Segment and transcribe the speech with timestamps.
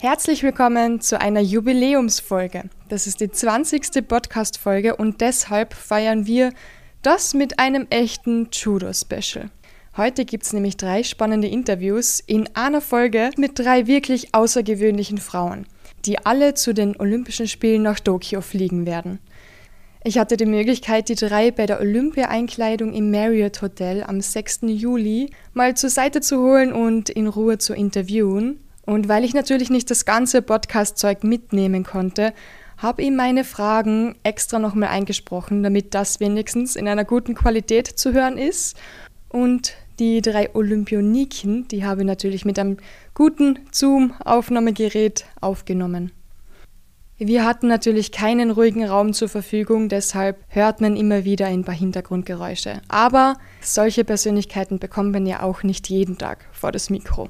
[0.00, 2.70] Herzlich willkommen zu einer Jubiläumsfolge.
[2.88, 4.06] Das ist die 20.
[4.06, 6.52] Podcast-Folge und deshalb feiern wir
[7.02, 9.50] das mit einem echten Judo-Special.
[9.96, 15.66] Heute gibt es nämlich drei spannende Interviews in einer Folge mit drei wirklich außergewöhnlichen Frauen,
[16.04, 19.18] die alle zu den Olympischen Spielen nach Tokio fliegen werden.
[20.04, 24.60] Ich hatte die Möglichkeit, die drei bei der Olympia-Einkleidung im Marriott Hotel am 6.
[24.62, 28.60] Juli mal zur Seite zu holen und in Ruhe zu interviewen.
[28.88, 32.32] Und weil ich natürlich nicht das ganze Podcast-Zeug mitnehmen konnte,
[32.78, 38.14] habe ich meine Fragen extra nochmal eingesprochen, damit das wenigstens in einer guten Qualität zu
[38.14, 38.78] hören ist.
[39.28, 42.78] Und die drei Olympioniken, die habe ich natürlich mit einem
[43.12, 46.10] guten Zoom-Aufnahmegerät aufgenommen.
[47.18, 51.74] Wir hatten natürlich keinen ruhigen Raum zur Verfügung, deshalb hört man immer wieder ein paar
[51.74, 52.80] Hintergrundgeräusche.
[52.88, 57.28] Aber solche Persönlichkeiten bekommt man ja auch nicht jeden Tag vor das Mikro.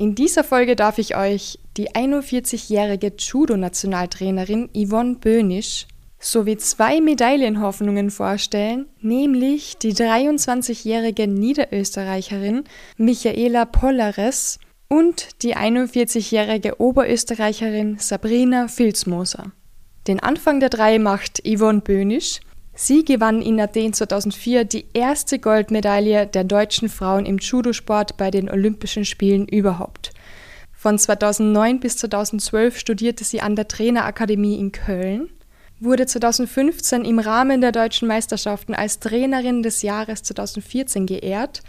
[0.00, 5.88] In dieser Folge darf ich euch die 41-jährige Judo-Nationaltrainerin Yvonne Böhnisch
[6.20, 12.62] sowie zwei Medaillenhoffnungen vorstellen, nämlich die 23-jährige Niederösterreicherin
[12.96, 19.50] Michaela Pollares und die 41-jährige Oberösterreicherin Sabrina Filzmoser.
[20.06, 22.38] Den Anfang der drei macht Yvonne Böhnisch,
[22.80, 28.48] Sie gewann in Athen 2004 die erste Goldmedaille der deutschen Frauen im Judosport bei den
[28.48, 30.12] Olympischen Spielen überhaupt.
[30.74, 35.28] Von 2009 bis 2012 studierte sie an der Trainerakademie in Köln,
[35.80, 41.62] wurde 2015 im Rahmen der deutschen Meisterschaften als Trainerin des Jahres 2014 geehrt.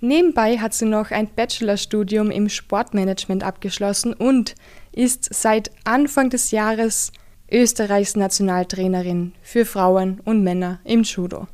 [0.00, 4.56] Nebenbei hat sie noch ein Bachelorstudium im Sportmanagement abgeschlossen und
[4.92, 7.12] ist seit Anfang des Jahres
[7.50, 11.46] Österreichs Nationaltrainerin für Frauen und Männer im Judo.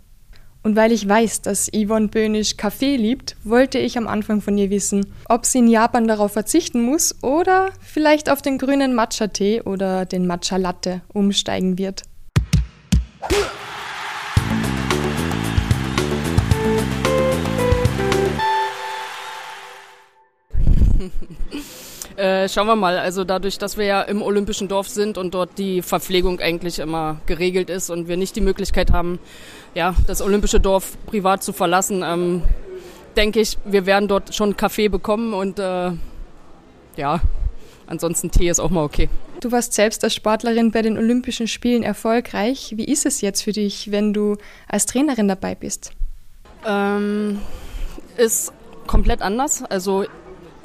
[0.62, 4.68] Und weil ich weiß, dass Yvonne Böhnisch Kaffee liebt, wollte ich am Anfang von ihr
[4.68, 10.06] wissen, ob sie in Japan darauf verzichten muss oder vielleicht auf den grünen Matcha-Tee oder
[10.06, 12.02] den Matcha-Latte umsteigen wird.
[22.16, 22.98] Äh, schauen wir mal.
[22.98, 27.20] Also dadurch, dass wir ja im Olympischen Dorf sind und dort die Verpflegung eigentlich immer
[27.26, 29.18] geregelt ist und wir nicht die Möglichkeit haben,
[29.74, 32.42] ja, das Olympische Dorf privat zu verlassen, ähm,
[33.16, 35.92] denke ich, wir werden dort schon Kaffee bekommen und äh,
[36.96, 37.20] ja,
[37.86, 39.10] ansonsten Tee ist auch mal okay.
[39.40, 42.72] Du warst selbst als Sportlerin bei den Olympischen Spielen erfolgreich.
[42.76, 45.92] Wie ist es jetzt für dich, wenn du als Trainerin dabei bist?
[46.66, 47.40] Ähm,
[48.16, 48.52] ist
[48.86, 49.62] komplett anders.
[49.62, 50.06] Also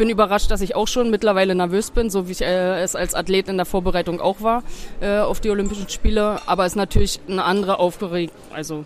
[0.02, 3.14] bin überrascht, dass ich auch schon mittlerweile nervös bin, so wie ich äh, es als
[3.14, 4.64] Athlet in der Vorbereitung auch war
[5.00, 6.40] äh, auf die Olympischen Spiele.
[6.48, 8.84] Aber es ist natürlich eine andere Aufgeregt, also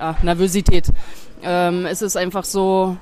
[0.00, 0.86] ja, Nervosität.
[1.44, 2.96] Ähm, es ist einfach so,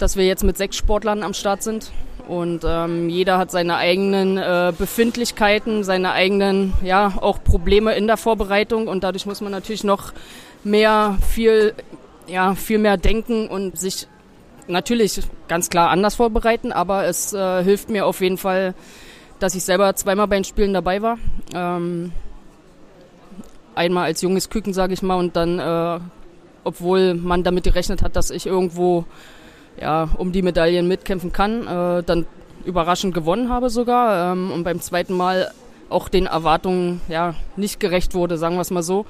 [0.00, 1.92] dass wir jetzt mit sechs Sportlern am Start sind
[2.26, 8.16] und ähm, jeder hat seine eigenen äh, Befindlichkeiten, seine eigenen, ja, auch Probleme in der
[8.16, 10.12] Vorbereitung und dadurch muss man natürlich noch
[10.64, 11.72] mehr, viel,
[12.26, 14.08] ja, viel mehr denken und sich
[14.68, 18.74] natürlich ganz klar anders vorbereiten, aber es äh, hilft mir auf jeden Fall,
[19.38, 21.18] dass ich selber zweimal bei den Spielen dabei war.
[21.54, 22.12] Ähm,
[23.74, 26.00] einmal als junges Küken, sage ich mal, und dann, äh,
[26.64, 29.04] obwohl man damit gerechnet hat, dass ich irgendwo
[29.80, 32.26] ja, um die Medaillen mitkämpfen kann, äh, dann
[32.64, 35.50] überraschend gewonnen habe sogar ähm, und beim zweiten Mal
[35.88, 39.04] auch den Erwartungen ja, nicht gerecht wurde, sagen wir es mal so.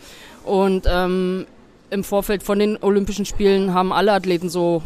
[0.45, 1.47] Und ähm,
[1.91, 4.83] im Vorfeld von den Olympischen Spielen haben alle Athleten so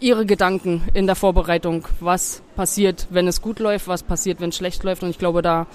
[0.00, 4.56] ihre Gedanken in der Vorbereitung, was passiert, wenn es gut läuft, was passiert, wenn es
[4.56, 5.02] schlecht läuft.
[5.02, 5.66] Und ich glaube, da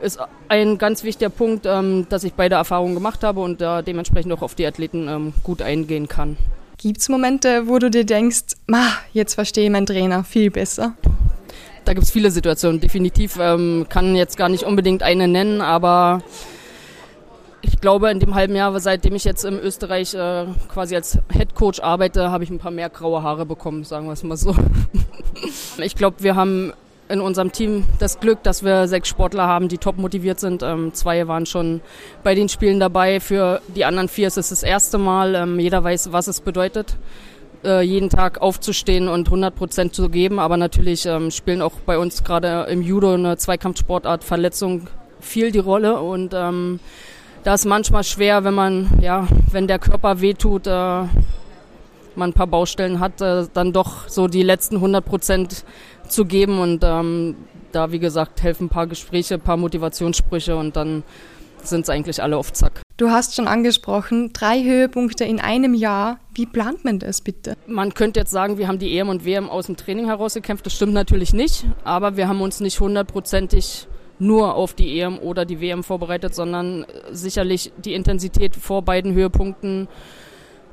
[0.00, 0.18] ist
[0.48, 4.42] ein ganz wichtiger Punkt, ähm, dass ich beide Erfahrungen gemacht habe und da dementsprechend auch
[4.42, 6.36] auf die Athleten ähm, gut eingehen kann.
[6.76, 8.54] Gibt es Momente, wo du dir denkst,
[9.12, 10.94] jetzt verstehe ich meinen Trainer viel besser?
[11.84, 13.38] Da gibt es viele Situationen, definitiv.
[13.40, 16.22] Ähm, kann jetzt gar nicht unbedingt eine nennen, aber
[17.60, 21.54] ich glaube, in dem halben Jahr, seitdem ich jetzt in Österreich äh, quasi als Head
[21.54, 24.54] Coach arbeite, habe ich ein paar mehr graue Haare bekommen, sagen wir es mal so.
[25.78, 26.72] ich glaube, wir haben
[27.08, 30.62] in unserem Team das Glück, dass wir sechs Sportler haben, die top motiviert sind.
[30.62, 31.80] Ähm, zwei waren schon
[32.22, 33.20] bei den Spielen dabei.
[33.20, 35.34] Für die anderen vier ist es das erste Mal.
[35.34, 36.96] Ähm, jeder weiß, was es bedeutet,
[37.64, 40.38] äh, jeden Tag aufzustehen und 100 Prozent zu geben.
[40.38, 44.88] Aber natürlich ähm, spielen auch bei uns gerade im Judo eine Zweikampfsportart Verletzung
[45.20, 46.78] viel die Rolle und ähm,
[47.48, 51.08] da ist manchmal schwer, wenn man, ja, wenn der Körper wehtut, äh, man
[52.16, 55.64] ein paar Baustellen hat, äh, dann doch so die letzten 100 Prozent
[56.06, 57.36] zu geben und ähm,
[57.72, 61.04] da, wie gesagt, helfen ein paar Gespräche, ein paar Motivationssprüche und dann
[61.62, 62.82] sind es eigentlich alle auf Zack.
[62.98, 66.18] Du hast schon angesprochen, drei Höhepunkte in einem Jahr.
[66.34, 67.56] Wie plant man das bitte?
[67.66, 70.66] Man könnte jetzt sagen, wir haben die EM und WM aus dem Training herausgekämpft.
[70.66, 73.88] Das stimmt natürlich nicht, aber wir haben uns nicht hundertprozentig
[74.18, 79.88] nur auf die EM oder die WM vorbereitet, sondern sicherlich die Intensität vor beiden Höhepunkten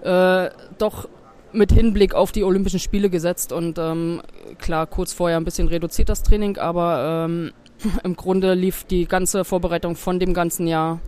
[0.04, 1.08] äh, doch
[1.52, 4.22] mit Hinblick auf die Olympischen Spiele gesetzt und ähm,
[4.58, 7.52] klar kurz vorher ein bisschen reduziert das Training, aber ähm,
[8.04, 11.00] im Grunde lief die ganze Vorbereitung von dem ganzen Jahr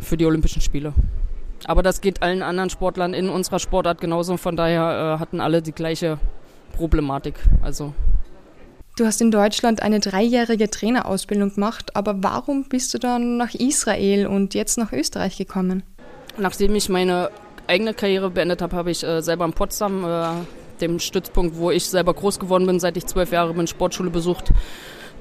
[0.00, 0.92] für die Olympischen Spiele.
[1.64, 4.36] Aber das geht allen anderen Sportlern in unserer Sportart genauso.
[4.36, 6.18] Von daher äh, hatten alle die gleiche
[6.72, 7.34] Problematik.
[7.62, 7.94] Also
[8.98, 14.26] Du hast in Deutschland eine dreijährige Trainerausbildung gemacht, aber warum bist du dann nach Israel
[14.26, 15.84] und jetzt nach Österreich gekommen?
[16.36, 17.30] Nachdem ich meine
[17.68, 21.86] eigene Karriere beendet habe, habe ich äh, selber in Potsdam, äh, dem Stützpunkt, wo ich
[21.86, 24.50] selber groß geworden bin, seit ich zwölf Jahre bin, Sportschule besucht,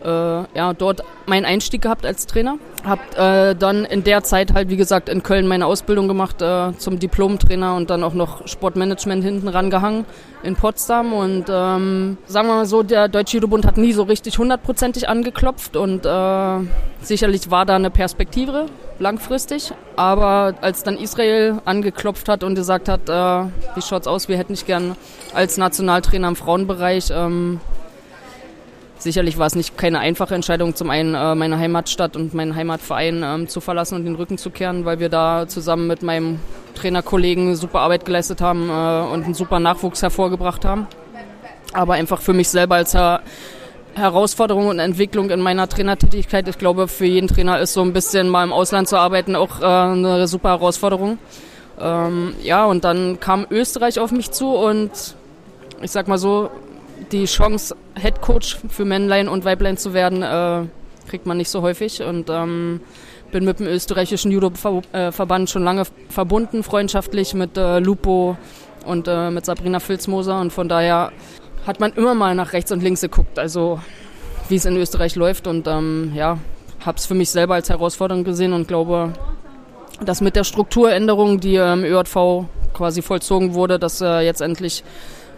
[0.04, 2.58] äh, ja, dort meinen Einstieg gehabt als Trainer.
[2.86, 6.78] Hab äh, dann in der Zeit halt, wie gesagt, in Köln meine Ausbildung gemacht äh,
[6.78, 10.06] zum Diplom-Trainer und dann auch noch Sportmanagement hinten rangehangen
[10.44, 11.14] in Potsdam.
[11.14, 15.76] Und ähm, sagen wir mal so, der Deutsche Judo-Bund hat nie so richtig hundertprozentig angeklopft
[15.76, 16.60] und äh,
[17.02, 18.68] sicherlich war da eine Perspektive
[19.00, 19.72] langfristig.
[19.96, 24.54] Aber als dann Israel angeklopft hat und gesagt hat, äh, wie schaut's aus, wir hätten
[24.54, 24.96] dich gern
[25.34, 27.60] als Nationaltrainer im Frauenbereich, ähm,
[29.08, 33.24] Sicherlich war es nicht keine einfache Entscheidung, zum einen äh, meine Heimatstadt und meinen Heimatverein
[33.24, 36.42] ähm, zu verlassen und den Rücken zu kehren, weil wir da zusammen mit meinem
[36.76, 40.88] Trainerkollegen super Arbeit geleistet haben äh, und einen super Nachwuchs hervorgebracht haben.
[41.72, 43.22] Aber einfach für mich selber als Her
[43.96, 48.28] Herausforderung und Entwicklung in meiner Trainertätigkeit, ich glaube, für jeden Trainer ist so ein bisschen
[48.28, 51.18] mal im Ausland zu arbeiten auch äh, eine super Herausforderung.
[51.80, 54.92] Ähm, ja, und dann kam Österreich auf mich zu und
[55.82, 56.50] ich sag mal so,
[57.12, 60.68] die Chance, Head Coach für Männlein und Weiblein zu werden, äh,
[61.10, 62.02] kriegt man nicht so häufig.
[62.02, 62.82] Und ähm,
[63.32, 68.38] bin mit dem österreichischen Judo-Verband schon lange verbunden, freundschaftlich mit äh, Lupo
[68.86, 70.40] und äh, mit Sabrina Filzmoser.
[70.40, 71.12] Und von daher
[71.66, 73.80] hat man immer mal nach rechts und links geguckt, also
[74.50, 75.48] wie es in Österreich läuft.
[75.48, 76.38] Und ähm, ja,
[76.86, 79.14] habe es für mich selber als Herausforderung gesehen und glaube,
[80.04, 84.84] dass mit der Strukturänderung, die im ähm, ÖJV quasi vollzogen wurde, dass äh, jetzt endlich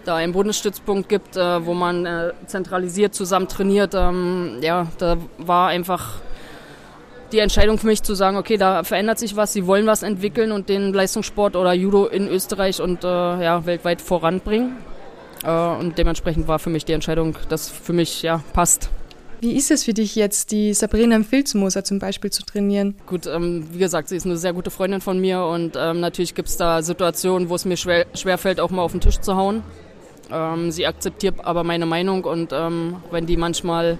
[0.05, 3.93] da einen Bundesstützpunkt gibt, äh, wo man äh, zentralisiert zusammen trainiert.
[3.95, 6.15] Ähm, ja, da war einfach
[7.31, 10.51] die Entscheidung für mich zu sagen, okay, da verändert sich was, sie wollen was entwickeln
[10.51, 14.77] und den Leistungssport oder Judo in Österreich und äh, ja, weltweit voranbringen.
[15.41, 18.89] Und dementsprechend war für mich die Entscheidung, dass für mich ja passt.
[19.41, 22.95] Wie ist es für dich jetzt, die Sabrina Filzmoser zum Beispiel zu trainieren?
[23.05, 26.35] Gut, ähm, wie gesagt, sie ist eine sehr gute Freundin von mir und ähm, natürlich
[26.35, 29.37] gibt es da Situationen, wo es mir schwer, schwerfällt, auch mal auf den Tisch zu
[29.37, 29.63] hauen.
[30.31, 33.97] Ähm, sie akzeptiert aber meine Meinung und ähm, wenn die manchmal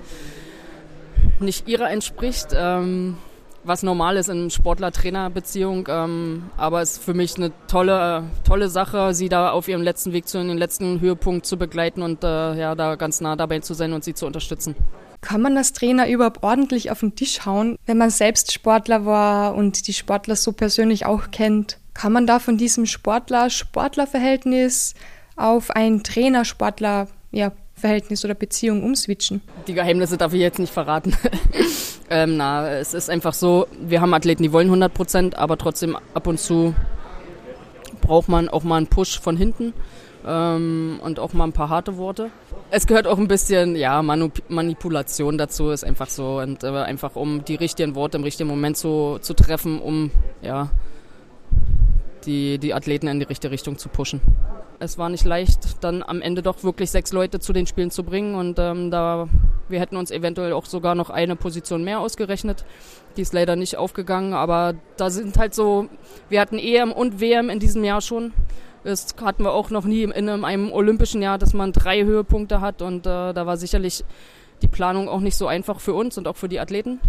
[1.40, 3.18] nicht ihrer entspricht, ähm,
[3.64, 9.14] was normal ist in Sportler-Trainer-Beziehung, ähm, aber es ist für mich eine tolle, tolle Sache,
[9.14, 12.76] sie da auf ihrem letzten Weg zu den letzten Höhepunkt zu begleiten und äh, ja,
[12.76, 14.76] da ganz nah dabei zu sein und sie zu unterstützen.
[15.22, 19.56] Kann man als Trainer überhaupt ordentlich auf den Tisch hauen, wenn man selbst Sportler war
[19.56, 21.78] und die Sportler so persönlich auch kennt?
[21.94, 24.94] Kann man da von diesem Sportler-Sportler-Verhältnis
[25.40, 29.42] auf ein Trainer-Sportler ja, Verhältnis oder Beziehung umswitchen?
[29.68, 31.16] Die Geheimnisse darf ich jetzt nicht verraten.
[32.10, 35.98] ähm, na, es ist einfach so, wir haben Athleten, die wollen 100 Prozent, aber trotzdem
[36.14, 36.76] ab und zu
[38.02, 39.74] braucht man auch mal einen Push von hinten
[40.26, 42.32] ähm, und auch mal ein paar harte Worte.
[42.72, 47.46] Es gehört auch ein bisschen, ja, Manipulation dazu, ist einfach so und äh, einfach um
[47.46, 50.12] die richtigen Worte im richtigen Moment zu, zu treffen, um,
[50.42, 50.70] ja,
[52.26, 54.22] die, die Athleten in die richtige Richtung zu pushen
[54.80, 58.04] es war nicht leicht, dann am Ende doch wirklich sechs Leute zu den Spielen zu
[58.04, 58.36] bringen.
[58.36, 59.28] Und ähm, da
[59.70, 62.66] wir hätten uns eventuell auch sogar noch eine Position mehr ausgerechnet.
[63.16, 65.88] Die ist leider nicht aufgegangen, aber da sind halt so,
[66.30, 68.34] wir hatten EM und WM in diesem Jahr schon.
[68.84, 72.82] Das hatten wir auch noch nie in einem, olympischen Jahr, dass man drei Höhepunkte hat.
[72.82, 74.04] Und äh, da war sicherlich
[74.62, 77.00] die Planung auch nicht so einfach für uns und auch für die Athleten.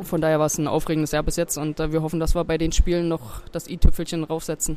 [0.00, 2.44] Von daher war es ein aufregendes Jahr bis jetzt und äh, wir hoffen, dass wir
[2.44, 4.76] bei den Spielen noch das i-Tüpfelchen raufsetzen.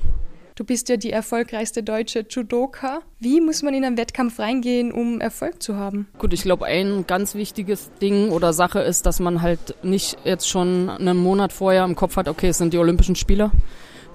[0.60, 3.00] Du bist ja die erfolgreichste deutsche Judoka.
[3.18, 6.10] Wie muss man in einen Wettkampf reingehen, um Erfolg zu haben?
[6.18, 10.50] Gut, ich glaube, ein ganz wichtiges Ding oder Sache ist, dass man halt nicht jetzt
[10.50, 13.52] schon einen Monat vorher im Kopf hat, okay, es sind die Olympischen Spiele.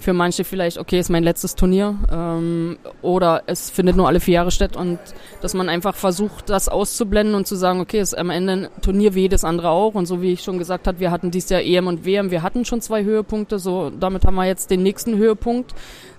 [0.00, 4.34] Für manche vielleicht, okay, ist mein letztes Turnier ähm, oder es findet nur alle vier
[4.34, 4.98] Jahre statt und
[5.40, 9.14] dass man einfach versucht, das auszublenden und zu sagen, okay, ist am Ende ein Turnier
[9.14, 11.62] wie jedes andere auch und so wie ich schon gesagt habe, wir hatten dieses Jahr
[11.62, 15.16] EM und WM, wir hatten schon zwei Höhepunkte, so damit haben wir jetzt den nächsten
[15.16, 15.74] Höhepunkt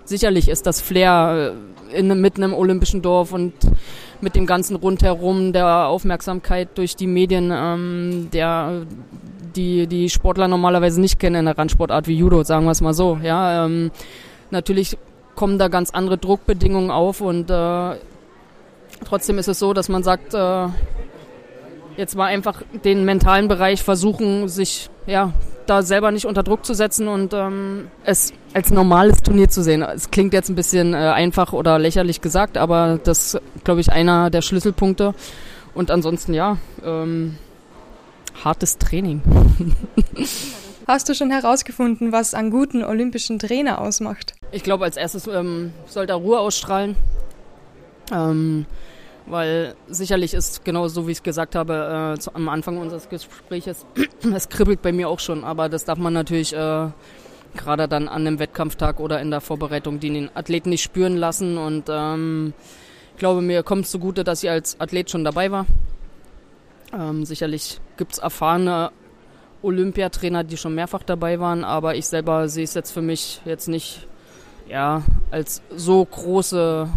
[0.05, 1.53] sicherlich ist das Flair
[1.91, 3.53] äh, in, mitten im olympischen Dorf und
[4.21, 8.85] mit dem ganzen rundherum, der Aufmerksamkeit durch die Medien, ähm, der
[9.55, 12.93] die die Sportler normalerweise nicht kennen in der Randsportart wie Judo, sagen wir es mal
[12.93, 13.19] so.
[13.24, 13.91] Ja, ähm,
[14.51, 14.97] natürlich
[15.35, 17.95] kommen da ganz andere Druckbedingungen auf und äh,
[19.05, 20.67] trotzdem ist es so, dass man sagt, äh,
[21.97, 25.33] jetzt mal einfach den mentalen Bereich versuchen, sich ja
[25.65, 29.81] da selber nicht unter Druck zu setzen und ähm, es als normales Turnier zu sehen.
[29.81, 34.29] Es klingt jetzt ein bisschen äh, einfach oder lächerlich gesagt, aber das glaube ich einer
[34.29, 35.13] der Schlüsselpunkte.
[35.74, 37.38] Und ansonsten ja, ähm,
[38.43, 39.22] hartes Training.
[40.88, 44.36] Hast du schon herausgefunden, was einen guten olympischen Trainer ausmacht?
[44.51, 46.95] Ich glaube, als erstes ähm, soll er Ruhe ausstrahlen.
[48.12, 48.67] Ähm,
[49.27, 53.10] weil sicherlich ist genau so, wie ich es gesagt habe, äh, zu, am Anfang unseres
[53.10, 53.86] Gesprächs,
[54.34, 56.88] es kribbelt bei mir auch schon, aber das darf man natürlich äh,
[57.55, 61.58] gerade dann an einem Wettkampftag oder in der Vorbereitung die den Athleten nicht spüren lassen
[61.58, 62.53] und ähm,
[63.13, 65.65] ich glaube, mir kommt es zugute, dass ich als Athlet schon dabei war.
[66.94, 68.91] Ähm, sicherlich gibt es erfahrene
[69.62, 73.70] Olympiatrainer, die schon mehrfach dabei waren, aber ich selber sehe es jetzt für mich jetzt
[73.70, 74.05] nicht
[74.67, 76.89] ja, als so große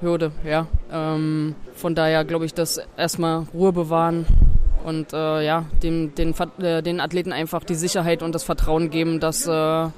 [0.00, 0.66] Hürde, ja.
[0.92, 4.26] Ähm, von daher glaube ich, dass erstmal Ruhe bewahren
[4.84, 9.20] und äh, ja, dem, den, äh, den Athleten einfach die Sicherheit und das Vertrauen geben,
[9.20, 9.88] dass, äh,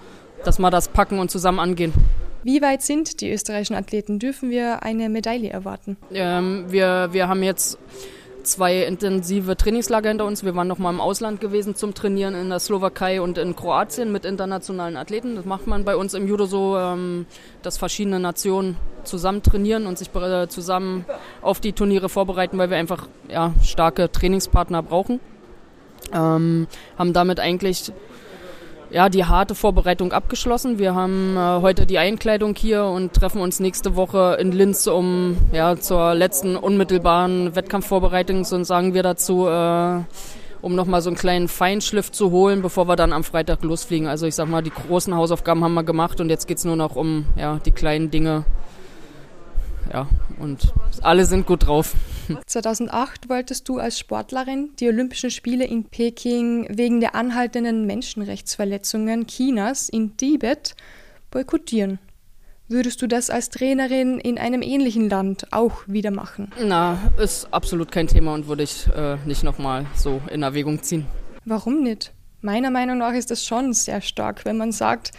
[0.44, 1.92] dass wir das packen und zusammen angehen.
[2.44, 4.20] Wie weit sind die österreichischen Athleten?
[4.20, 5.96] Dürfen wir eine Medaille erwarten?
[6.12, 7.76] Ähm, wir, wir haben jetzt
[8.46, 10.44] zwei intensive Trainingslager hinter uns.
[10.44, 14.12] Wir waren noch mal im Ausland gewesen zum Trainieren in der Slowakei und in Kroatien
[14.12, 15.36] mit internationalen Athleten.
[15.36, 17.26] Das macht man bei uns im Judo so, ähm,
[17.62, 21.04] dass verschiedene Nationen zusammen trainieren und sich äh, zusammen
[21.42, 25.20] auf die Turniere vorbereiten, weil wir einfach ja, starke Trainingspartner brauchen.
[26.12, 26.66] Ähm,
[26.98, 27.92] haben damit eigentlich
[28.96, 30.78] ja, die harte Vorbereitung abgeschlossen.
[30.78, 35.36] Wir haben äh, heute die Einkleidung hier und treffen uns nächste Woche in Linz um
[35.52, 40.00] ja, zur letzten unmittelbaren Wettkampfvorbereitung, so sagen wir dazu, äh,
[40.62, 44.08] um nochmal so einen kleinen Feinschliff zu holen, bevor wir dann am Freitag losfliegen.
[44.08, 46.76] Also ich sag mal, die großen Hausaufgaben haben wir gemacht und jetzt geht es nur
[46.76, 48.46] noch um ja, die kleinen Dinge.
[49.92, 50.06] Ja,
[50.40, 50.72] und
[51.02, 51.92] alle sind gut drauf.
[52.46, 59.88] 2008 wolltest du als Sportlerin die Olympischen Spiele in Peking wegen der anhaltenden Menschenrechtsverletzungen Chinas
[59.88, 60.74] in Tibet
[61.30, 61.98] boykottieren.
[62.68, 66.50] Würdest du das als Trainerin in einem ähnlichen Land auch wieder machen?
[66.60, 71.06] Na, ist absolut kein Thema und würde ich äh, nicht nochmal so in Erwägung ziehen.
[71.44, 72.12] Warum nicht?
[72.40, 75.12] Meiner Meinung nach ist es schon sehr stark, wenn man sagt,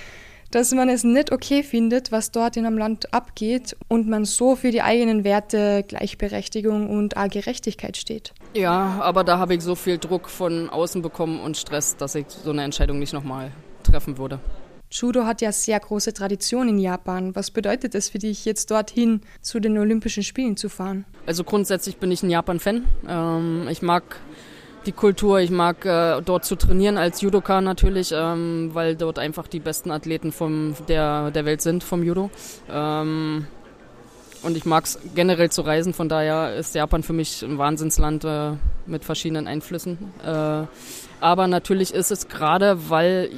[0.51, 4.55] dass man es nicht okay findet, was dort in einem Land abgeht und man so
[4.55, 8.33] für die eigenen Werte Gleichberechtigung und auch Gerechtigkeit steht.
[8.53, 12.27] Ja, aber da habe ich so viel Druck von außen bekommen und Stress, dass ich
[12.29, 13.51] so eine Entscheidung nicht nochmal
[13.83, 14.39] treffen würde.
[14.89, 17.35] Judo hat ja sehr große Tradition in Japan.
[17.35, 21.05] Was bedeutet es für dich, jetzt dorthin zu den Olympischen Spielen zu fahren?
[21.25, 22.85] Also grundsätzlich bin ich ein Japan-Fan.
[23.07, 24.03] Ähm, ich mag
[24.87, 25.39] die Kultur.
[25.39, 29.91] Ich mag äh, dort zu trainieren als Judoka natürlich, ähm, weil dort einfach die besten
[29.91, 32.31] Athleten vom, der, der Welt sind vom Judo.
[32.71, 33.45] Ähm,
[34.43, 38.23] und ich mag es generell zu reisen, von daher ist Japan für mich ein Wahnsinnsland
[38.23, 38.51] äh,
[38.85, 39.97] mit verschiedenen Einflüssen.
[40.25, 40.63] Äh,
[41.19, 43.29] aber natürlich ist es gerade, weil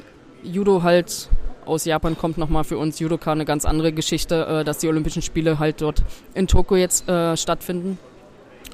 [0.44, 1.30] Judo halt
[1.66, 5.22] aus Japan kommt, nochmal für uns Judoka eine ganz andere Geschichte, äh, dass die Olympischen
[5.22, 6.04] Spiele halt dort
[6.34, 7.98] in Tokio jetzt äh, stattfinden.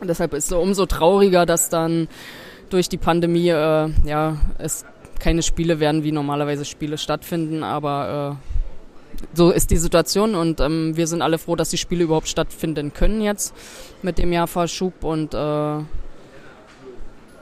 [0.01, 2.07] Und deshalb ist es umso trauriger, dass dann
[2.69, 4.85] durch die Pandemie äh, ja, es
[5.19, 8.55] keine Spiele werden, wie normalerweise Spiele stattfinden, aber äh,
[9.33, 12.93] so ist die Situation und ähm, wir sind alle froh, dass die Spiele überhaupt stattfinden
[12.93, 13.53] können jetzt
[14.01, 15.83] mit dem Jahrfahrschub und äh,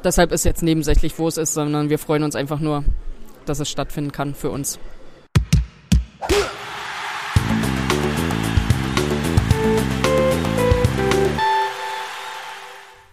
[0.03, 2.83] deshalb ist jetzt nebensächlich, wo es ist, sondern wir freuen uns einfach nur,
[3.45, 4.79] dass es stattfinden kann für uns.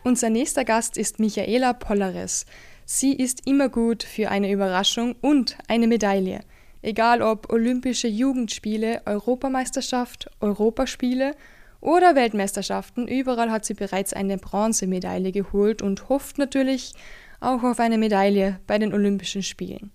[0.02, 2.46] Unser nächster Gast ist Michaela Pollares.
[2.86, 6.40] Sie ist immer gut für eine Überraschung und eine Medaille.
[6.80, 11.36] Egal ob Olympische Jugendspiele, Europameisterschaft, Europaspiele
[11.82, 16.94] oder Weltmeisterschaften, überall hat sie bereits eine Bronzemedaille geholt und hofft natürlich
[17.40, 19.90] auch auf eine Medaille bei den Olympischen Spielen.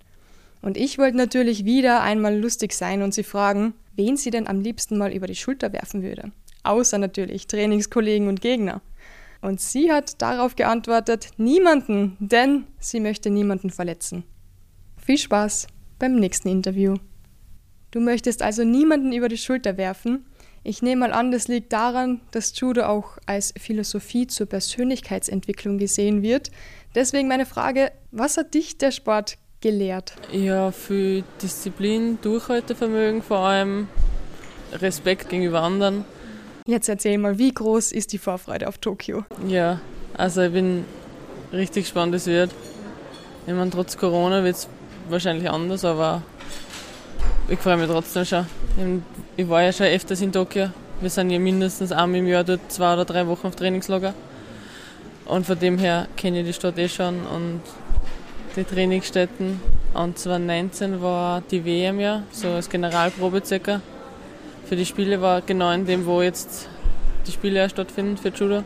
[0.61, 4.61] Und ich wollte natürlich wieder einmal lustig sein und sie fragen, wen sie denn am
[4.61, 6.31] liebsten mal über die Schulter werfen würde.
[6.63, 8.81] Außer natürlich Trainingskollegen und Gegner.
[9.45, 14.23] Und sie hat darauf geantwortet, niemanden, denn sie möchte niemanden verletzen.
[14.97, 15.67] Viel Spaß
[15.99, 16.95] beim nächsten Interview.
[17.91, 20.25] Du möchtest also niemanden über die Schulter werfen.
[20.63, 26.23] Ich nehme mal an, das liegt daran, dass Judo auch als Philosophie zur Persönlichkeitsentwicklung gesehen
[26.23, 26.49] wird.
[26.95, 30.15] Deswegen meine Frage, was hat dich der Sport gelehrt?
[30.31, 33.89] Ja, für Disziplin, Durchhaltevermögen vor allem,
[34.73, 36.03] Respekt gegenüber anderen
[36.67, 39.23] Jetzt erzähl mal, wie groß ist die Vorfreude auf Tokio?
[39.47, 39.79] Ja,
[40.17, 40.83] also ich bin
[41.53, 42.49] richtig gespannt, es wird.
[43.45, 44.67] Ich meine, trotz Corona wird es
[45.07, 46.23] wahrscheinlich anders, aber
[47.49, 48.47] ich freue mich trotzdem schon.
[49.37, 50.71] Ich war ja schon öfters in Tokio.
[51.01, 54.15] Wir sind ja mindestens einmal im Jahr dort zwei oder drei Wochen auf Trainingslager.
[55.25, 57.61] Und von dem her kenne ich die Stadt eh schon und
[58.55, 59.61] die Trainingsstätten.
[59.93, 63.81] Und 2019 war die WM ja, so als Generalprobe circa.
[64.65, 66.67] Für die Spiele war genau in dem, wo jetzt
[67.27, 68.63] die Spiele stattfinden für Judo.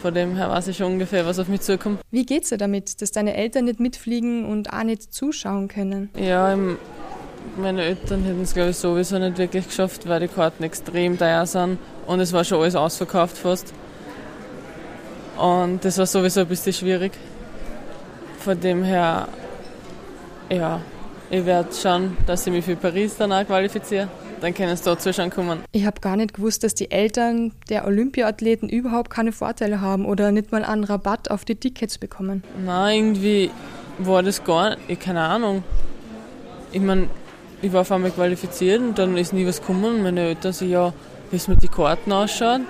[0.00, 2.00] Von dem her weiß ich schon ungefähr, was auf mich zukommt.
[2.10, 6.10] Wie geht's dir damit, dass deine Eltern nicht mitfliegen und auch nicht zuschauen können?
[6.18, 6.56] Ja,
[7.56, 11.46] meine Eltern hätten es glaube ich sowieso nicht wirklich geschafft, weil die Karten extrem teuer
[11.46, 13.72] sind und es war schon alles ausverkauft fast.
[15.36, 17.12] Und das war sowieso ein bisschen schwierig.
[18.38, 19.28] Von dem her,
[20.50, 20.80] ja,
[21.30, 24.08] ich werde schauen, dass ich mich für Paris dann auch qualifiziere.
[24.44, 25.64] Dann können sie dort zuschauen kommen.
[25.72, 30.32] Ich habe gar nicht gewusst, dass die Eltern der Olympiathleten überhaupt keine Vorteile haben oder
[30.32, 32.44] nicht mal einen Rabatt auf die Tickets bekommen.
[32.62, 33.50] Nein, irgendwie
[34.00, 35.64] war das gar nicht, keine Ahnung.
[36.72, 37.08] Ich meine,
[37.62, 40.02] ich war auf einmal qualifiziert und dann ist nie was gekommen.
[40.02, 40.92] Meine Eltern sagen, ja,
[41.30, 42.60] wie es mit den Karten ausschaut.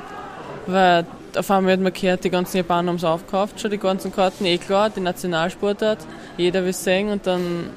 [0.68, 1.04] Weil
[1.36, 4.44] auf einmal hat man gehört, die ganzen Japaner haben es aufgekauft, schon die ganzen Karten,
[4.44, 5.98] eh klar, die Nationalsportart,
[6.36, 7.70] jeder will es sehen und dann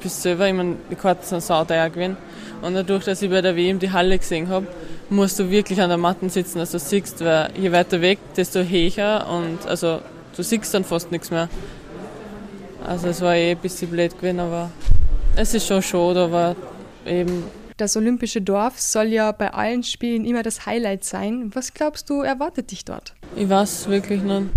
[0.00, 2.16] bist du selber, ich meine, die Karten sind sauteuer gewesen.
[2.62, 4.66] Und dadurch, dass ich bei der WM die Halle gesehen habe,
[5.08, 8.60] musst du wirklich an der Matte sitzen, dass du siehst, weil je weiter weg, desto
[8.60, 10.00] höher und also
[10.36, 11.48] du siehst dann fast nichts mehr.
[12.86, 14.70] Also es war eh ein bisschen blöd gewesen, aber
[15.36, 16.56] es ist schon schade, aber
[17.06, 17.44] eben
[17.80, 21.50] das Olympische Dorf soll ja bei allen Spielen immer das Highlight sein.
[21.54, 23.14] Was glaubst du, erwartet dich dort?
[23.36, 24.48] Ich weiß wirklich nicht.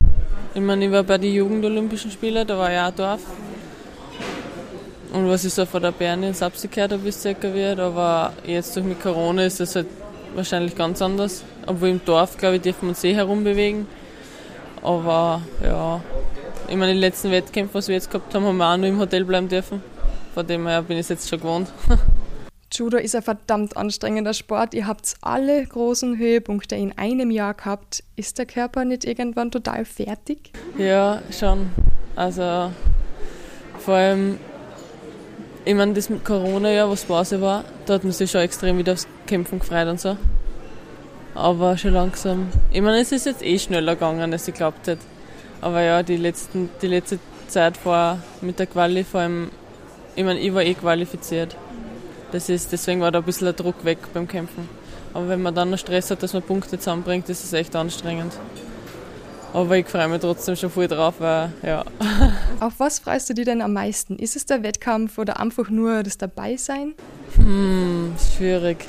[0.53, 3.22] Ich meine, ich war bei den Jugendolympischen Spielen, da war ja ein Dorf.
[5.13, 8.75] Und was ich so von der Bern ins abgekehrt habe, bis circa wird, aber jetzt
[8.75, 9.86] durch mit Corona ist das halt
[10.34, 11.43] wahrscheinlich ganz anders.
[11.67, 13.88] Obwohl im Dorf, glaube ich, dürfen wir uns eh herumbewegen.
[14.82, 16.01] Aber ja,
[16.67, 19.00] ich meine, die letzten Wettkämpfe, was wir jetzt gehabt haben, haben wir auch nur im
[19.00, 19.84] Hotel bleiben dürfen.
[20.34, 21.72] Von dem her bin ich es jetzt schon gewohnt.
[22.74, 24.74] Judo ist ein verdammt anstrengender Sport.
[24.74, 28.03] Ihr habt alle großen Höhepunkte in einem Jahr gehabt.
[28.15, 30.51] Ist der Körper nicht irgendwann total fertig?
[30.75, 31.70] Ja, schon.
[32.15, 32.72] Also
[33.77, 34.39] vor allem,
[35.65, 38.78] ich meine, das mit Corona ja, was Pause war, da hat man sich schon extrem
[38.78, 40.17] wieder aufs Kämpfen gefreut und so.
[41.36, 42.47] Aber schon langsam.
[42.71, 45.02] Ich meine, es ist jetzt eh schneller gegangen, als ich glaubt hätte.
[45.62, 49.49] Aber ja, die, letzten, die letzte Zeit vor mit der Quali, vor allem,
[50.15, 51.56] ich meine, ich war eh qualifiziert.
[52.32, 54.67] Das ist, deswegen war da ein bisschen der Druck weg beim Kämpfen.
[55.13, 58.34] Aber wenn man dann noch Stress hat, dass man Punkte zusammenbringt, ist es echt anstrengend.
[59.54, 61.86] Aber ich freue mich trotzdem schon viel drauf, weil, ja.
[62.60, 64.18] Auf was freust du dich denn am meisten?
[64.18, 66.96] Ist es der Wettkampf oder einfach nur das Dabeisein?
[67.36, 68.86] Hm, schwierig.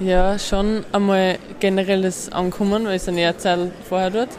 [0.00, 4.30] Ja, schon einmal generell das Ankommen, weil ich eine ja Zeit vorher dort.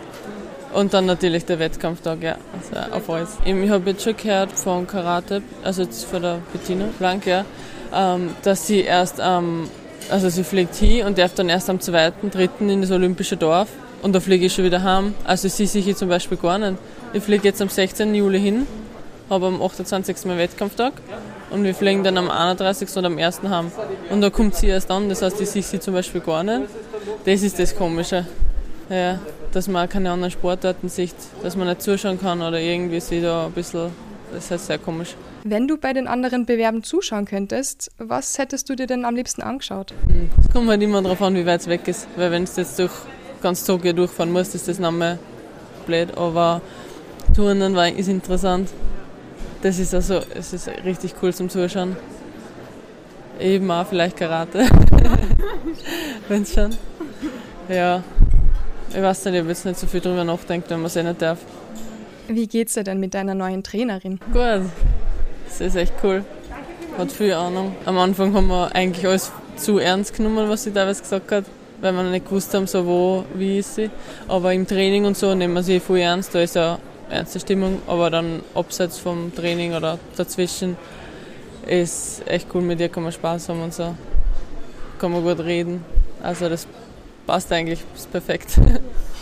[0.74, 3.38] Und dann natürlich der Wettkampftag, ja, also auf alles.
[3.46, 7.46] Ich habe jetzt schon gehört von Karate, also jetzt von der Bettina Blank, ja,
[7.94, 9.70] ähm, dass sie erst am,
[10.10, 12.50] also sie fliegt hin und darf dann erst am 2., 3.
[12.62, 13.68] in das Olympische Dorf
[14.04, 15.16] und da fliege ich schon wieder heim.
[15.24, 16.76] Also sie sich hier zum Beispiel gar nicht.
[17.14, 18.14] Ich fliege jetzt am 16.
[18.14, 18.68] Juli hin,
[19.30, 20.26] habe am 28.
[20.26, 20.94] meinen Wettkampftag
[21.50, 22.96] und wir fliegen dann am 31.
[22.98, 23.42] und am 1.
[23.44, 23.72] heim.
[24.10, 26.70] Und da kommt sie erst an, das heißt, ich sehe sie zum Beispiel gar nicht.
[27.26, 28.26] Das ist das Komische.
[28.90, 29.20] Ja,
[29.54, 33.46] dass man keine anderen Sportarten sieht, dass man nicht zuschauen kann oder irgendwie sie da
[33.46, 33.92] ein bisschen,
[34.34, 35.16] das ist sehr komisch.
[35.46, 39.42] Wenn du bei den anderen Bewerben zuschauen könntest, was hättest du dir denn am liebsten
[39.42, 39.94] angeschaut?
[40.42, 42.08] Es kommt halt immer darauf an, wie weit es weg ist.
[42.18, 42.92] Weil wenn du jetzt durch
[43.44, 45.20] ganz Tokio durchfahren musst, ist das noch mehr
[45.86, 46.18] blöd.
[46.18, 46.62] Aber
[47.36, 48.70] Touren war, ist interessant.
[49.62, 51.96] Das ist also, es ist richtig cool zum Zuschauen.
[53.40, 54.66] Eben auch vielleicht Karate.
[56.28, 56.76] wenn es schon.
[57.70, 58.04] Ja.
[58.90, 61.04] Ich weiß nicht, ich habe jetzt nicht so viel drüber nachdenkt, wenn man es eh
[61.04, 61.40] nicht darf.
[62.28, 64.20] Wie geht's dir denn mit deiner neuen Trainerin?
[64.32, 64.70] Gut.
[65.48, 66.24] Das ist echt cool.
[66.98, 67.76] Hat viel Ahnung.
[67.86, 71.46] Am Anfang haben wir eigentlich alles zu ernst genommen, was sie teilweise gesagt hat,
[71.84, 73.90] weil wir nicht gewusst haben, so wo, wie ist sie.
[74.28, 77.82] Aber im Training und so nehmen wir sie viel ernst, da ist ja ernste Stimmung.
[77.88, 80.78] Aber dann abseits vom Training oder dazwischen
[81.68, 83.96] ist echt cool, mit ihr kann man Spaß haben und so.
[84.98, 85.84] Kann man gut reden.
[86.22, 86.68] Also das
[87.28, 88.60] passt eigentlich, ist perfekt.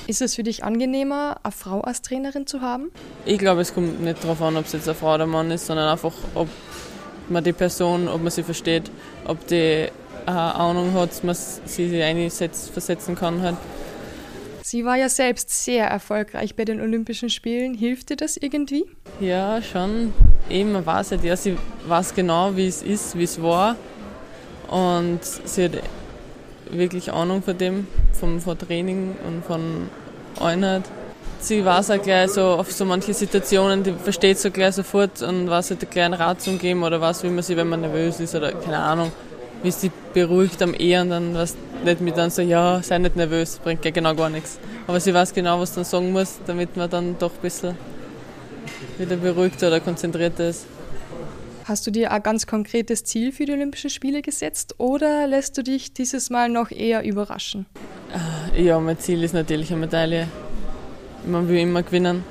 [0.07, 2.91] Ist es für dich angenehmer, eine Frau als Trainerin zu haben?
[3.23, 5.51] Ich glaube, es kommt nicht darauf an, ob es jetzt eine Frau oder ein Mann
[5.51, 6.49] ist, sondern einfach, ob
[7.29, 8.91] man die Person, ob man sie versteht,
[9.25, 9.87] ob die
[10.25, 13.41] eine Ahnung hat, dass man sie sich einversetzen kann.
[13.41, 13.57] Halt.
[14.63, 17.73] Sie war ja selbst sehr erfolgreich bei den Olympischen Spielen.
[17.73, 18.85] Hilft dir das irgendwie?
[19.19, 20.13] Ja, schon.
[20.49, 21.57] Eben, man weiß halt, ja, sie
[21.87, 23.75] weiß genau, wie es ist, wie es war.
[24.69, 25.71] Und sie hat
[26.69, 29.89] wirklich Ahnung von dem, vom, vom Training und von
[30.39, 30.83] Einheit.
[31.39, 35.49] sie weiß auch gleich so auf so manche Situationen, die versteht so gleich sofort und
[35.49, 38.19] weiß halt gleich einen Rat zu geben oder was, wie man sie, wenn man nervös
[38.19, 39.11] ist oder keine Ahnung,
[39.63, 43.15] wie sie beruhigt am Ehe und dann was nicht mit dann so, ja, sei nicht
[43.15, 44.59] nervös, bringt ja genau gar nichts.
[44.87, 47.75] Aber sie weiß genau, was dann sagen muss, damit man dann doch ein bisschen
[48.97, 50.65] wieder beruhigt oder konzentriert ist.
[51.65, 55.63] Hast du dir ein ganz konkretes Ziel für die Olympischen Spiele gesetzt oder lässt du
[55.63, 57.65] dich dieses Mal noch eher überraschen?
[58.55, 60.27] Äh, ja, mein Ziel ist natürlich eine Medaille.
[61.25, 62.23] Man will immer gewinnen,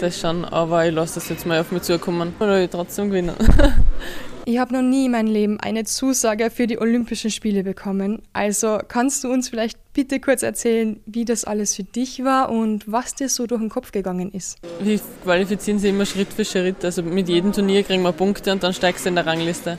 [0.00, 3.34] das schon, aber ich lasse das jetzt mal auf mich zukommen und ich trotzdem gewinnen.
[4.46, 8.20] Ich habe noch nie in meinem Leben eine Zusage für die Olympischen Spiele bekommen.
[8.34, 12.90] Also kannst du uns vielleicht bitte kurz erzählen, wie das alles für dich war und
[12.90, 14.58] was dir so durch den Kopf gegangen ist?
[14.80, 16.84] Wir qualifizieren sie immer Schritt für Schritt.
[16.84, 19.78] Also mit jedem Turnier kriegen wir Punkte und dann steigst du in der Rangliste.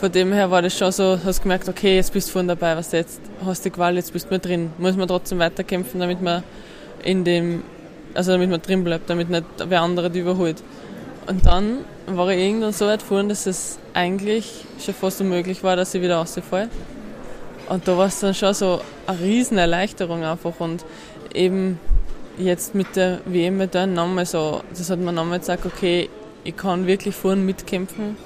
[0.00, 2.76] Von dem her war das schon so, hast gemerkt, okay, jetzt bist du vorne dabei,
[2.76, 4.70] was jetzt hast du Qual, jetzt bist du drin.
[4.78, 6.44] Muss man trotzdem weiterkämpfen, damit man
[7.04, 7.62] in dem,
[8.14, 10.62] also damit man drin bleibt, damit nicht wer andere die überholt.
[11.28, 15.76] Und dann war ich irgendwann so weit vorne, dass es eigentlich schon fast unmöglich war,
[15.76, 16.70] dass ich wieder rausfalle.
[17.68, 20.58] Und da war es dann schon so eine riesen Erleichterung einfach.
[20.58, 20.86] Und
[21.34, 21.78] eben
[22.38, 26.08] jetzt mit der WM mit dann nochmal so, das hat mir nochmal gesagt, okay,
[26.44, 28.16] ich kann wirklich vorne mitkämpfen.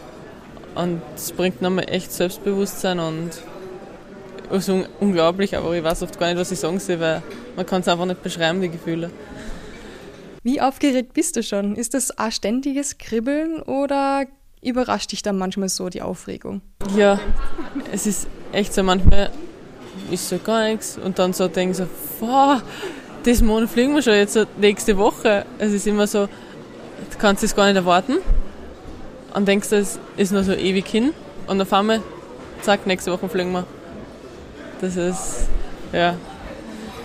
[0.76, 3.30] Und es bringt nochmal echt Selbstbewusstsein und
[4.50, 7.22] ist unglaublich, aber ich weiß oft gar nicht, was ich sagen soll, weil
[7.56, 9.10] man kann es einfach nicht beschreiben, die Gefühle.
[10.44, 11.76] Wie aufgeregt bist du schon?
[11.76, 14.26] Ist das ein ständiges Kribbeln oder
[14.60, 16.62] überrascht dich dann manchmal so die Aufregung?
[16.96, 17.20] Ja,
[17.92, 19.30] es ist echt so, manchmal
[20.10, 21.86] ist so gar nichts und dann so denke ich so,
[22.18, 22.60] boah,
[23.22, 25.46] das Monat fliegen wir schon jetzt so nächste Woche.
[25.58, 28.14] Es ist immer so, du kannst es gar nicht erwarten
[29.34, 31.12] und denkst, es ist noch so ewig hin
[31.46, 32.02] und auf einmal,
[32.62, 33.64] zack, nächste Woche fliegen wir.
[34.80, 35.48] Das ist,
[35.92, 36.16] ja,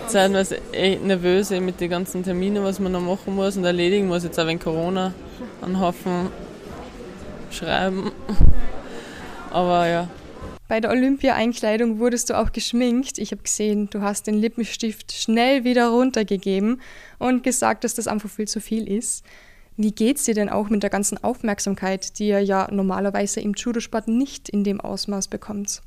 [0.08, 4.24] zeitweise echt nervös mit den ganzen Terminen, was man noch machen muss und erledigen muss.
[4.24, 5.12] Jetzt auch wegen Corona
[5.62, 6.28] einen Haufen
[7.50, 8.12] schreiben.
[9.50, 10.08] Aber ja.
[10.68, 13.18] Bei der Olympia-Einkleidung wurdest du auch geschminkt.
[13.18, 16.80] Ich habe gesehen, du hast den Lippenstift schnell wieder runtergegeben
[17.18, 19.24] und gesagt, dass das einfach viel zu viel ist.
[19.78, 24.08] Wie geht's dir denn auch mit der ganzen Aufmerksamkeit, die ihr ja normalerweise im Judosport
[24.08, 25.80] nicht in dem Ausmaß bekommt?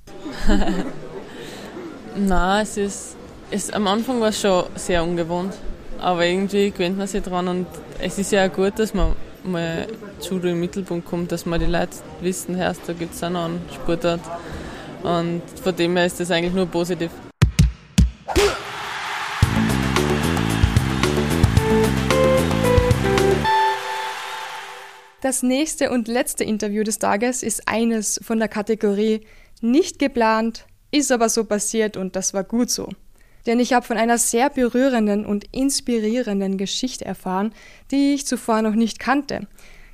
[2.15, 3.17] Na, es ist
[3.51, 5.53] es, am Anfang war es schon sehr ungewohnt,
[5.99, 7.67] aber irgendwie gewöhnt man sich dran und
[7.99, 9.87] es ist ja auch gut, dass man mal
[10.21, 13.45] Judo im Mittelpunkt kommt, dass man die Leute wissen, Herr, da gibt es auch noch
[13.45, 14.21] einen Sportart
[15.03, 17.11] und von dem her ist das eigentlich nur positiv.
[25.21, 29.21] Das nächste und letzte Interview des Tages ist eines von der Kategorie
[29.61, 32.89] nicht geplant, ist aber so passiert und das war gut so.
[33.45, 37.53] Denn ich habe von einer sehr berührenden und inspirierenden Geschichte erfahren,
[37.91, 39.47] die ich zuvor noch nicht kannte.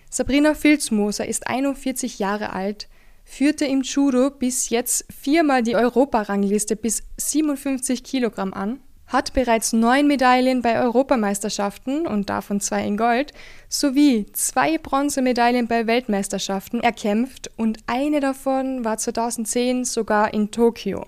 [0.09, 2.87] Sabrina Filzmoser ist 41 Jahre alt,
[3.25, 10.07] führte im Judo bis jetzt viermal die Europarangliste bis 57 Kilogramm an, hat bereits neun
[10.07, 13.31] Medaillen bei Europameisterschaften und davon zwei in Gold,
[13.69, 21.05] sowie zwei Bronzemedaillen bei Weltmeisterschaften erkämpft und eine davon war 2010 sogar in Tokio.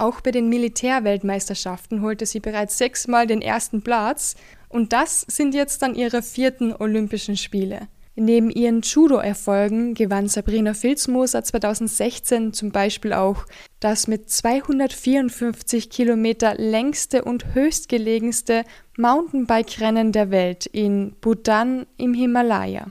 [0.00, 4.34] Auch bei den Militärweltmeisterschaften holte sie bereits sechsmal den ersten Platz
[4.70, 7.88] und das sind jetzt dann ihre vierten Olympischen Spiele.
[8.16, 13.44] Neben ihren Judo-Erfolgen gewann Sabrina Filzmoser 2016 zum Beispiel auch
[13.78, 18.64] das mit 254 Kilometer längste und höchstgelegenste
[18.96, 22.86] Mountainbike-Rennen der Welt in Bhutan im Himalaya.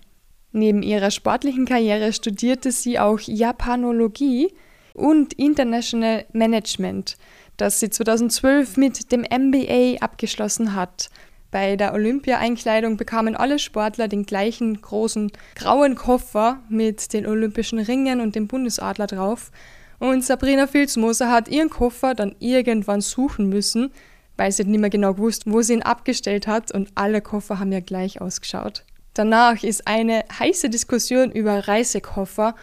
[0.52, 4.54] Neben ihrer sportlichen Karriere studierte sie auch Japanologie
[5.00, 7.18] und International Management,
[7.58, 11.10] das sie 2012 mit dem MBA abgeschlossen hat.
[11.52, 18.22] Bei der Olympia-Einkleidung bekamen alle Sportler den gleichen großen grauen Koffer mit den olympischen Ringen
[18.22, 19.52] und dem Bundesadler drauf.
[19.98, 23.92] Und Sabrina Filzmoser hat ihren Koffer dann irgendwann suchen müssen,
[24.38, 27.72] weil sie nicht mehr genau gewusst, wo sie ihn abgestellt hat und alle Koffer haben
[27.72, 28.86] ja gleich ausgeschaut.
[29.16, 32.56] Danach ist eine heiße Diskussion über Reisekoffer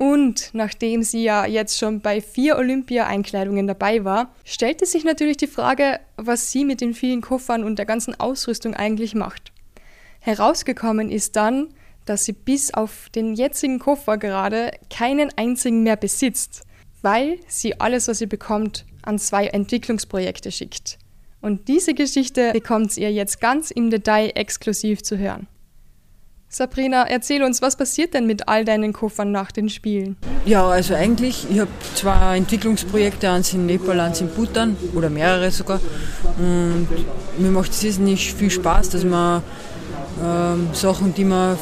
[0.00, 5.46] und nachdem sie ja jetzt schon bei vier Olympia-Einkleidungen dabei war, stellte sich natürlich die
[5.46, 9.52] Frage, was sie mit den vielen Koffern und der ganzen Ausrüstung eigentlich macht.
[10.20, 11.68] Herausgekommen ist dann,
[12.06, 16.62] dass sie bis auf den jetzigen Koffer gerade keinen einzigen mehr besitzt,
[17.02, 20.98] weil sie alles, was sie bekommt, an zwei Entwicklungsprojekte schickt.
[21.42, 25.46] Und diese Geschichte bekommt ihr jetzt ganz im Detail exklusiv zu hören.
[26.52, 30.16] Sabrina, erzähl uns, was passiert denn mit all deinen Koffern nach den Spielen?
[30.44, 35.52] Ja, also eigentlich, ich habe zwei Entwicklungsprojekte, eins in Nepal, eins in Bhutan oder mehrere
[35.52, 35.78] sogar.
[36.38, 36.88] Und
[37.38, 39.44] mir macht es nicht viel Spaß, dass man
[40.24, 41.56] ähm, Sachen, die man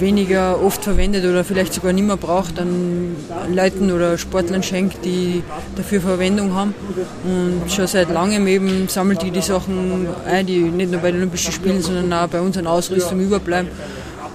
[0.00, 3.14] weniger oft verwendet oder vielleicht sogar nicht mehr braucht, an
[3.52, 5.44] Leuten oder Sportlern schenkt, die
[5.76, 6.74] dafür Verwendung haben.
[7.22, 11.20] Und schon seit langem eben sammelt die die Sachen ein, die nicht nur bei den
[11.20, 13.68] Olympischen Spielen, sondern auch bei uns an Ausrüstung überbleiben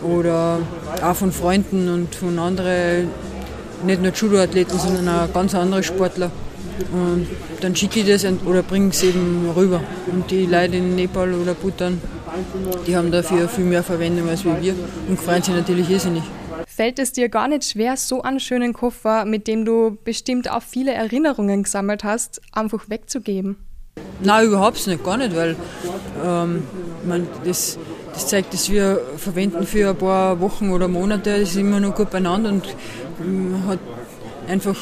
[0.04, 0.60] oder
[1.02, 3.10] auch von Freunden und von anderen,
[3.86, 6.32] nicht nur Judo-Athleten, sondern auch ganz andere Sportler.
[6.92, 7.28] Und
[7.62, 9.82] dann schicke ich das oder bringe es eben rüber.
[10.12, 12.02] Und die Leute in Nepal oder Bhutan,
[12.88, 14.76] die haben dafür viel mehr Verwendung als wir
[15.08, 16.24] und freuen sich natürlich irrsinnig.
[16.68, 20.62] Fällt es dir gar nicht schwer, so einen schönen Koffer, mit dem du bestimmt auch
[20.62, 23.58] viele Erinnerungen gesammelt hast, einfach wegzugeben?
[24.22, 25.58] Nein, überhaupt nicht, gar nicht, weil
[26.24, 26.64] ähm,
[27.06, 27.78] man, das,
[28.20, 32.10] das zeigt, dass wir verwenden für ein paar Wochen oder Monate, ist immer noch gut
[32.10, 32.66] beieinander und
[33.22, 33.80] ähm, hat
[34.48, 34.76] einfach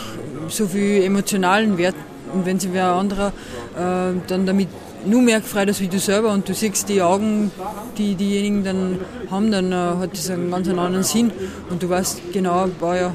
[0.49, 1.95] so viel emotionalen Wert.
[2.33, 3.27] Und wenn sich wer anderer
[3.75, 4.69] äh, dann damit
[5.05, 7.51] nur mehr als wie du selber und du siehst die Augen,
[7.97, 11.31] die diejenigen dann haben, dann äh, hat das einen ganz anderen Sinn.
[11.69, 13.13] Und du weißt genau, boah, ja,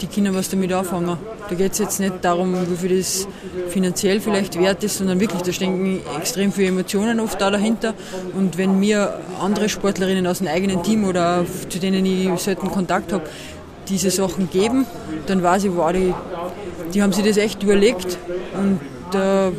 [0.00, 1.16] die Kinder was damit anfangen.
[1.48, 3.26] Da geht es jetzt nicht darum, wie viel das
[3.68, 7.94] finanziell vielleicht wert ist, sondern wirklich, da stecken extrem viele Emotionen oft da dahinter.
[8.34, 13.12] Und wenn mir andere Sportlerinnen aus dem eigenen Team oder zu denen ich selten Kontakt
[13.12, 13.24] habe,
[13.88, 14.86] diese Sachen geben,
[15.26, 16.14] dann weiß ich, wow, die,
[16.94, 18.16] die haben sich das echt überlegt.
[18.54, 18.80] Und
[19.14, 19.50] äh,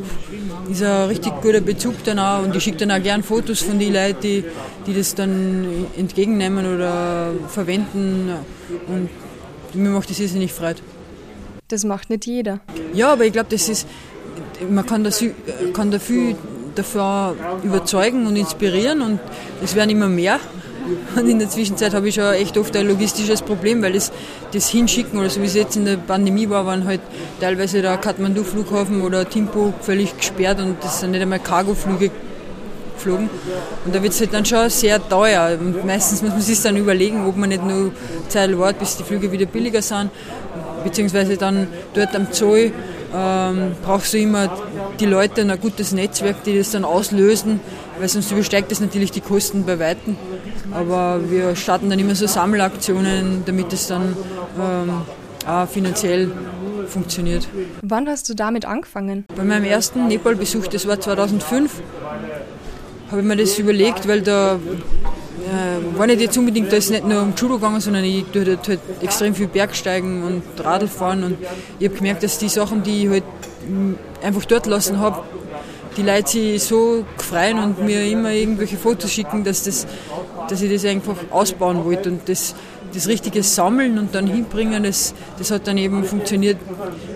[0.73, 3.79] ist ein richtig guter Bezug dann auch und ich schicke dann auch gern Fotos von
[3.79, 4.43] den Leuten, die,
[4.85, 8.31] die das dann entgegennehmen oder verwenden
[8.87, 9.09] und
[9.73, 10.75] mir macht das nicht frei.
[11.67, 12.59] Das macht nicht jeder.
[12.93, 13.87] Ja, aber ich glaube, das ist,
[14.69, 15.09] man kann da,
[15.73, 16.35] kann da viel
[16.75, 19.19] davor überzeugen und inspirieren und
[19.63, 20.39] es werden immer mehr.
[21.15, 24.11] Und in der Zwischenzeit habe ich schon echt oft ein logistisches Problem, weil das,
[24.53, 27.01] das Hinschicken oder so wie es jetzt in der Pandemie war, waren halt
[27.39, 32.11] teilweise der Kathmandu-Flughafen oder Timpo völlig gesperrt und das sind nicht einmal Cargoflüge
[32.95, 33.29] geflogen.
[33.85, 35.57] Und da wird es halt dann schon sehr teuer.
[35.59, 37.91] Und meistens muss man sich dann überlegen, ob man nicht nur
[38.29, 40.09] Zeit wartet, bis die Flüge wieder billiger sind,
[40.83, 42.71] beziehungsweise dann dort am Zoll
[43.15, 44.49] ähm, brauchst du immer
[44.99, 47.59] die Leute und ein gutes Netzwerk, die das dann auslösen,
[47.99, 50.17] weil sonst übersteigt das natürlich die Kosten bei Weitem.
[50.71, 54.15] Aber wir starten dann immer so Sammelaktionen, damit es dann
[54.59, 55.01] ähm,
[55.47, 56.31] auch finanziell
[56.87, 57.47] funktioniert.
[57.81, 59.25] Wann hast du damit angefangen?
[59.35, 61.81] Bei meinem ersten Nepal-Besuch, das war 2005,
[63.09, 67.05] habe ich mir das überlegt, weil da äh, war nicht jetzt unbedingt, da ist nicht
[67.05, 71.23] nur um Judo gegangen, sondern ich tue dort halt extrem viel Bergsteigen und Radl fahren
[71.23, 71.37] und
[71.79, 73.23] ich habe gemerkt, dass die Sachen, die ich halt
[74.21, 75.23] einfach dort lassen habe,
[75.97, 79.85] die Leute sich so freuen und mir immer irgendwelche Fotos schicken, dass, das,
[80.49, 82.09] dass ich das einfach ausbauen wollte.
[82.09, 82.55] Und das,
[82.93, 86.57] das richtige Sammeln und dann hinbringen, das, das hat dann eben funktioniert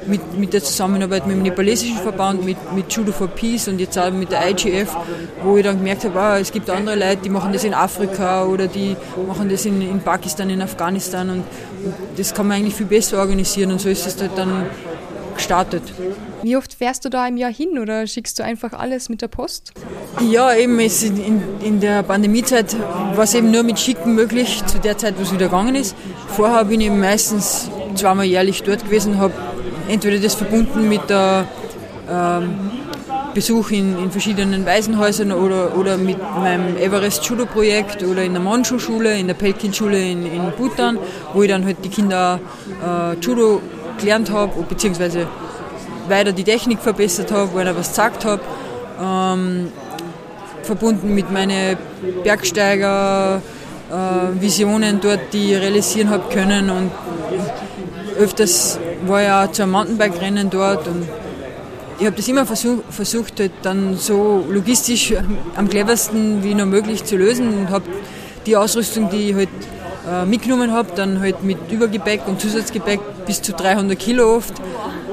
[0.08, 3.98] mit, mit der Zusammenarbeit mit dem nepalesischen Verband, mit, mit Judo for Peace und jetzt
[3.98, 4.96] auch mit der IGF,
[5.44, 8.46] wo ich dann gemerkt habe, ah, es gibt andere Leute, die machen das in Afrika
[8.46, 8.96] oder die
[9.28, 11.44] machen das in, in Pakistan, in Afghanistan und,
[11.84, 14.66] und das kann man eigentlich viel besser organisieren und so ist es halt dann
[15.38, 15.84] gestartet.
[16.44, 19.28] Wie oft fährst du da im Jahr hin oder schickst du einfach alles mit der
[19.28, 19.72] Post?
[20.22, 22.76] Ja, eben in, in der Pandemiezeit
[23.16, 25.96] war es eben nur mit Schicken möglich, zu der Zeit, wo es wieder gegangen ist.
[26.28, 29.34] Vorher bin ich meistens zweimal jährlich dort gewesen, habe
[29.88, 31.48] entweder das verbunden mit der
[32.10, 32.72] ähm,
[33.34, 38.42] Besuch in, in, verschiedenen Waisenhäusern oder, oder mit meinem Everest Judo Projekt oder in der
[38.42, 40.98] Monshu Schule, in der Pelkin Schule in, in Bhutan,
[41.34, 42.40] wo ich dann halt die Kinder
[42.84, 43.62] äh, Judo
[43.98, 45.28] gelernt habe, beziehungsweise
[46.08, 48.42] weiter die Technik verbessert habe, ich was gesagt habe.
[49.02, 49.72] Ähm,
[50.64, 51.78] verbunden mit meinen
[52.24, 56.70] Bergsteiger-Visionen äh, dort, die ich realisieren habe können.
[56.70, 56.92] Und
[58.20, 61.08] öfters war ich auch zu einem Mountainbike-Rennen dort und
[62.00, 65.16] ich habe das immer versuch, versucht, halt dann so logistisch
[65.56, 67.86] am cleversten wie nur möglich zu lösen und habe
[68.46, 69.50] die Ausrüstung, die ich halt
[70.10, 74.54] äh, mitgenommen habe, dann halt mit Übergepäck und Zusatzgepäck bis zu 300 Kilo oft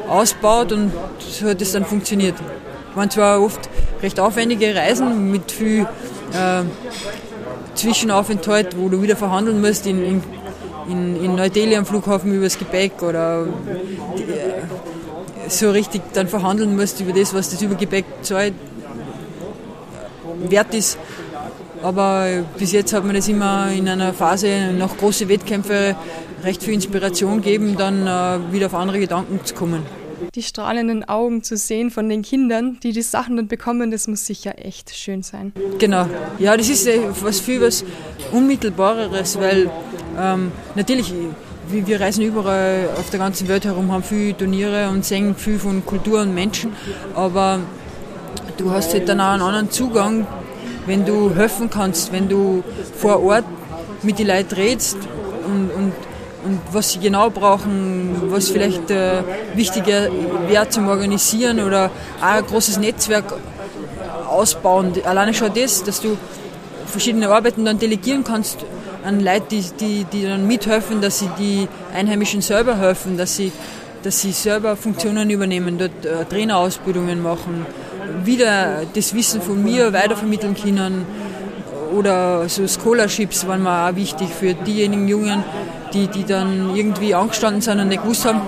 [0.08, 2.34] ausbaut und so hat es dann funktioniert.
[2.94, 3.68] Waren zwar oft
[4.02, 5.86] recht aufwendige Reisen mit viel
[6.32, 6.62] äh,
[7.74, 10.22] Zwischenaufenthalt, wo du wieder verhandeln musst in, in,
[10.88, 13.46] in, in Neu-Delhi am Flughafen über das Gepäck oder
[14.16, 14.62] die, äh,
[15.48, 18.54] so richtig dann verhandeln musst über das, was das Übergepäck zahlt,
[20.48, 20.98] wert ist.
[21.84, 25.94] Aber bis jetzt hat man das immer in einer Phase nach großen Wettkämpfen
[26.42, 29.82] recht viel Inspiration geben, dann äh, wieder auf andere Gedanken zu kommen.
[30.34, 34.24] Die strahlenden Augen zu sehen von den Kindern, die die Sachen dann bekommen, das muss
[34.24, 35.52] sicher echt schön sein.
[35.78, 36.06] Genau.
[36.38, 36.88] Ja, das ist
[37.20, 37.84] was viel was
[38.32, 39.70] Unmittelbareres, weil
[40.18, 41.12] ähm, natürlich
[41.68, 45.84] wir reisen überall auf der ganzen Welt herum, haben viele Turniere und sehen viel von
[45.84, 46.72] Kultur und Menschen,
[47.14, 47.60] aber
[48.56, 50.26] du hast halt dann auch einen anderen Zugang,
[50.86, 52.62] wenn du helfen kannst, wenn du
[52.96, 53.44] vor Ort
[54.02, 54.96] mit den Leuten redest
[55.46, 55.92] und, und,
[56.44, 59.22] und was sie genau brauchen, was vielleicht äh,
[59.54, 60.08] wichtiger
[60.46, 63.34] wäre zum Organisieren oder auch ein großes Netzwerk
[64.28, 64.92] ausbauen.
[65.04, 66.16] Alleine schon das, dass du
[66.86, 68.58] verschiedene Arbeiten dann delegieren kannst
[69.04, 73.52] an Leute, die, die, die dann mithelfen, dass sie die Einheimischen selber helfen, dass sie,
[74.02, 77.66] dass sie selber Funktionen übernehmen, dort äh, Trainerausbildungen machen,
[78.24, 81.06] wieder das Wissen von mir weitervermitteln können
[81.94, 85.44] oder so Scholarships waren mir auch wichtig für diejenigen Jungen,
[85.92, 88.40] die, die dann irgendwie angestanden sind und nicht gewusst haben,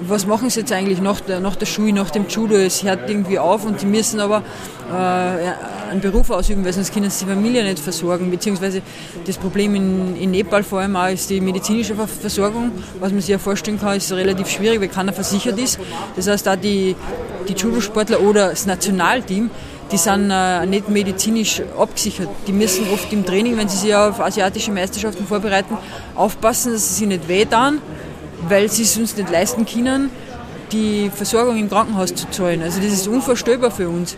[0.00, 2.56] was machen sie jetzt eigentlich nach der, nach der Schule, nach dem Judo.
[2.56, 4.42] Es hört irgendwie auf und sie müssen aber
[4.92, 5.52] äh,
[5.90, 8.30] einen Beruf ausüben, weil sonst können sie die Familie nicht versorgen.
[8.30, 8.82] Beziehungsweise
[9.26, 12.72] das Problem in, in Nepal vor allem auch ist die medizinische Versorgung.
[13.00, 15.78] Was man sich ja vorstellen kann, ist relativ schwierig, weil keiner versichert ist.
[16.16, 16.96] Das heißt, auch die,
[17.48, 19.50] die Judo-Sportler oder das Nationalteam,
[19.92, 22.28] die sind äh, nicht medizinisch abgesichert.
[22.46, 25.76] Die müssen oft im Training, wenn sie sich auf asiatische Meisterschaften vorbereiten,
[26.14, 27.80] aufpassen, dass sie sich nicht wehtun,
[28.48, 30.10] weil sie es uns nicht leisten können,
[30.72, 32.62] die Versorgung im Krankenhaus zu zahlen.
[32.62, 34.16] Also das ist unvorstellbar für uns.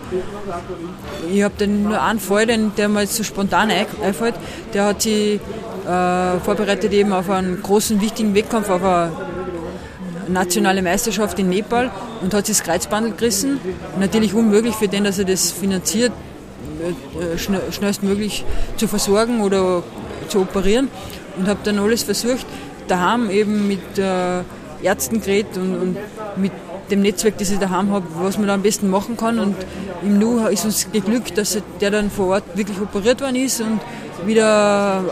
[1.30, 4.34] Ich habe dann nur einen Fall, der mir jetzt so spontan einfällt,
[4.72, 5.40] der hat sich
[5.86, 9.12] äh, vorbereitet eben auf einen großen, wichtigen Wettkampf, auf eine
[10.28, 13.60] nationale Meisterschaft in Nepal und hat sich das Kreuzbandel gerissen.
[13.98, 16.12] Natürlich unmöglich für den, dass er das finanziert,
[16.80, 17.38] äh,
[17.72, 18.44] schnellstmöglich
[18.76, 19.82] zu versorgen oder
[20.28, 20.88] zu operieren
[21.38, 22.46] und habe dann alles versucht,
[22.86, 24.42] daheim eben mit äh,
[24.82, 25.96] Ärzten geredet und, und,
[26.36, 26.52] mit
[26.90, 29.38] dem Netzwerk, das ich daheim habe, was man da am besten machen kann.
[29.38, 29.56] Und
[30.02, 33.80] im Nu ist uns geglückt, dass der dann vor Ort wirklich operiert worden ist und
[34.26, 35.04] wieder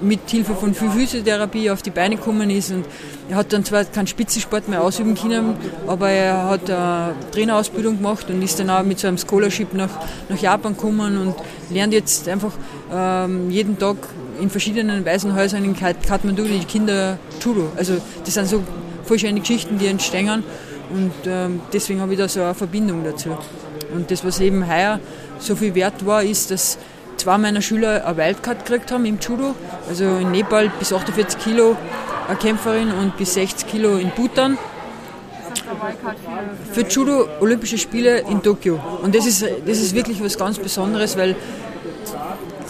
[0.00, 2.70] mit Hilfe von Physiotherapie auf die Beine gekommen ist.
[2.70, 2.84] Und
[3.28, 5.56] er hat dann zwar keinen Spitzensport mehr ausüben können,
[5.86, 9.90] aber er hat eine Trainerausbildung gemacht und ist dann auch mit so einem Scholarship nach,
[10.28, 11.34] nach Japan gekommen und
[11.70, 12.52] lernt jetzt einfach
[12.92, 13.96] ähm, jeden Tag
[14.40, 17.70] in verschiedenen Waisenhäusern in Kathmandu die Kinder Judo.
[17.76, 18.62] Also das sind so
[19.16, 20.42] schöne Geschichten, die entstehen
[20.90, 23.30] und ähm, deswegen habe ich da so eine Verbindung dazu.
[23.94, 25.00] Und das, was eben heuer
[25.38, 26.78] so viel wert war, ist, dass
[27.16, 29.54] zwei meiner Schüler eine Wildcard gekriegt haben im Judo.
[29.88, 31.76] Also in Nepal bis 48 Kilo
[32.28, 34.58] eine Kämpferin und bis 60 Kilo in Bhutan.
[36.72, 38.78] Für Judo Olympische Spiele in Tokio.
[39.02, 41.34] Und das ist, das ist wirklich was ganz Besonderes, weil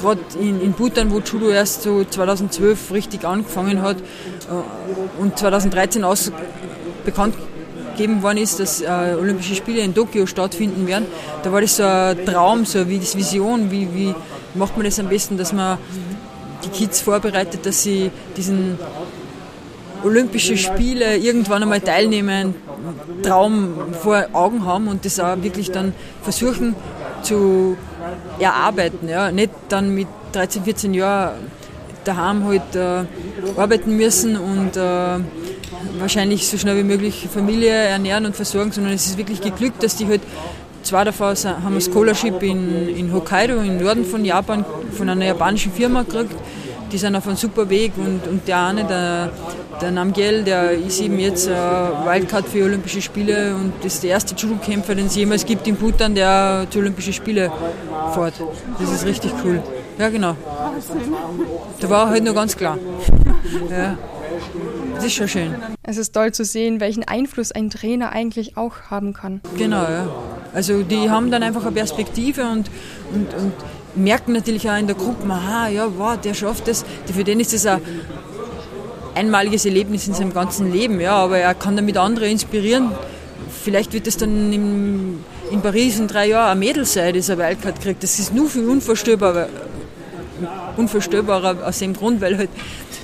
[0.06, 6.04] gerade in, in Bhutan, wo Judo erst so 2012 richtig angefangen hat äh, und 2013
[6.04, 6.30] aus
[7.04, 7.34] bekannt
[7.96, 11.06] gegeben worden ist, dass äh, Olympische Spiele in Tokio stattfinden werden,
[11.42, 14.14] da war das so ein Traum, so wie das Vision, wie, wie
[14.54, 15.78] macht man das am besten, dass man
[16.64, 18.78] die Kids vorbereitet, dass sie diesen
[20.04, 22.54] Olympische Spiele irgendwann einmal teilnehmen,
[23.22, 26.76] Traum vor Augen haben und das auch wirklich dann versuchen
[27.22, 27.76] zu
[28.38, 29.08] erarbeiten.
[29.08, 29.30] Ja.
[29.30, 31.34] Nicht dann mit 13, 14 Jahren
[32.04, 33.04] daheim halt äh,
[33.56, 35.18] arbeiten müssen und äh,
[35.98, 39.96] wahrscheinlich so schnell wie möglich Familie ernähren und versorgen, sondern es ist wirklich geglückt, dass
[39.96, 40.20] die halt
[40.86, 45.72] Zwei davon haben ein Scholarship in, in Hokkaido, im Norden von Japan, von einer japanischen
[45.72, 46.36] Firma gekriegt.
[46.92, 49.30] Die sind auf einem super Weg und, und der eine, der,
[49.80, 54.34] der Namgiel, der ist eben jetzt äh, Wildcard für Olympische Spiele und ist der erste
[54.34, 57.50] Judo-Kämpfer, den es jemals gibt in Bhutan, der zu Olympischen Spiele
[58.14, 58.34] fährt.
[58.78, 59.62] Das ist richtig cool.
[59.98, 60.36] Ja, genau.
[61.80, 62.78] Da war halt nur ganz klar.
[63.70, 63.98] ja.
[64.94, 65.54] Das ist schon schön.
[65.82, 69.40] Es ist toll zu sehen, welchen Einfluss ein Trainer eigentlich auch haben kann.
[69.56, 70.08] Genau, ja.
[70.54, 72.70] Also die haben dann einfach eine Perspektive und,
[73.12, 73.52] und, und
[73.96, 76.84] merken natürlich auch in der Gruppe, aha, ja, wow, der schafft das.
[77.12, 77.80] Für den ist das ein
[79.14, 82.90] einmaliges Erlebnis in seinem ganzen Leben, ja, aber er kann damit andere inspirieren.
[83.62, 87.42] Vielleicht wird es dann im, in Paris in drei Jahren ein Mädel sein, das eine
[87.42, 88.02] Wildcard kriegt.
[88.02, 89.48] Das ist nur viel unvorstellbarer,
[90.76, 92.50] unvorstellbarer aus dem Grund, weil halt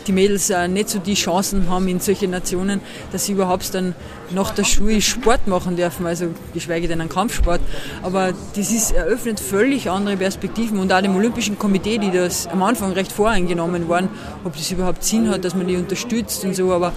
[0.07, 3.95] die Mädels äh, nicht so die Chancen haben in solchen Nationen, dass sie überhaupt dann
[4.31, 7.61] nach der Schule Sport machen dürfen, also geschweige denn einen Kampfsport.
[8.03, 12.62] Aber das ist, eröffnet völlig andere Perspektiven und auch dem Olympischen Komitee, die das am
[12.62, 14.09] Anfang recht voreingenommen waren,
[14.45, 16.93] ob das überhaupt Sinn hat, dass man die unterstützt und so, aber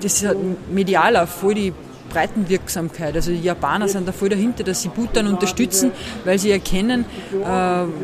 [0.00, 0.36] das hat
[0.70, 1.72] medial auch voll die
[2.12, 3.14] Breitenwirksamkeit.
[3.14, 5.92] Also die Japaner sind da voll dahinter, dass sie Bhutan unterstützen,
[6.24, 7.46] weil sie erkennen, äh,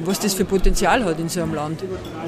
[0.05, 1.83] was das für Potenzial hat in so einem Land.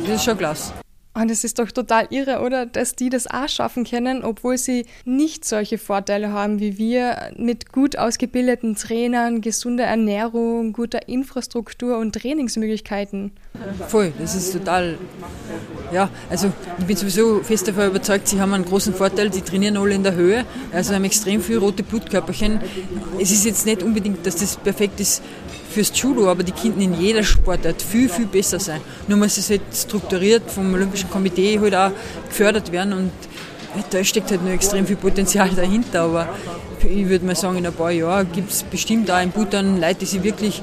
[0.04, 0.72] Das ist schon klasse.
[1.12, 2.66] Und es ist doch total irre, oder?
[2.66, 7.72] Dass die das auch schaffen können, obwohl sie nicht solche Vorteile haben wie wir mit
[7.72, 13.32] gut ausgebildeten Trainern, gesunder Ernährung, guter Infrastruktur und Trainingsmöglichkeiten.
[13.88, 14.98] Voll, das ist total.
[15.92, 19.76] Ja, also ich bin sowieso fest davon überzeugt, sie haben einen großen Vorteil, die trainieren
[19.76, 22.60] alle in der Höhe, also haben extrem viel rote Blutkörperchen.
[23.18, 25.22] Es ist jetzt nicht unbedingt, dass das perfekt ist
[25.70, 28.80] fürs Judo, aber die könnten in jeder Sportart viel, viel besser sein.
[29.08, 31.92] Nur muss es halt strukturiert vom Olympischen Komitee halt auch
[32.28, 33.12] gefördert werden und
[33.90, 36.28] da steckt halt nur extrem viel Potenzial dahinter, aber
[36.82, 40.00] ich würde mal sagen, in ein paar Jahren gibt es bestimmt auch in Bhutan Leute,
[40.00, 40.60] die sich wirklich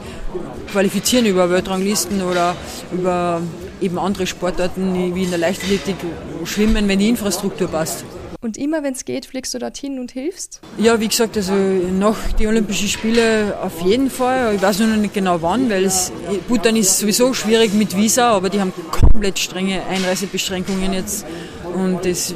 [0.71, 2.55] qualifizieren über Weltranglisten oder
[2.91, 3.41] über
[3.79, 5.95] eben andere Sportarten wie in der Leichtathletik
[6.43, 8.03] schwimmen, wenn die Infrastruktur passt.
[8.39, 10.61] Und immer wenn es geht, fliegst du dorthin und hilfst?
[10.77, 14.53] Ja, wie gesagt, also nach die Olympischen Spiele auf jeden Fall.
[14.55, 16.11] Ich weiß nur noch nicht genau wann, weil es,
[16.47, 21.25] Bhutan ist sowieso schwierig mit Visa, aber die haben komplett strenge Einreisebeschränkungen jetzt.
[21.73, 22.35] Und es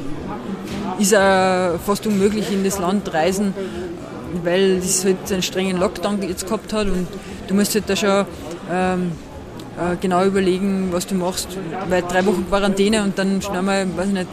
[0.98, 3.54] ist auch fast unmöglich in das Land reisen,
[4.42, 7.06] weil es halt einen strengen Lockdown jetzt gehabt hat und
[7.46, 8.26] du musst halt da schon
[8.70, 9.31] ähm, äh,
[10.00, 11.48] genau überlegen, was du machst,
[11.88, 14.28] weil drei Wochen Quarantäne und dann schnell mal, weiß ich nicht,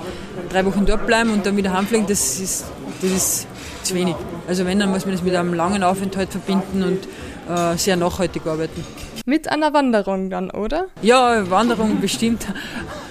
[0.49, 2.65] drei Wochen dort bleiben und dann wieder heimfliegen, das ist,
[3.01, 3.47] das ist
[3.83, 4.15] zu wenig.
[4.47, 7.07] Also wenn, dann muss man das mit einem langen Aufenthalt verbinden und
[7.49, 8.83] äh, sehr nachhaltig arbeiten.
[9.25, 10.87] Mit einer Wanderung dann, oder?
[11.01, 12.47] Ja, Wanderung bestimmt.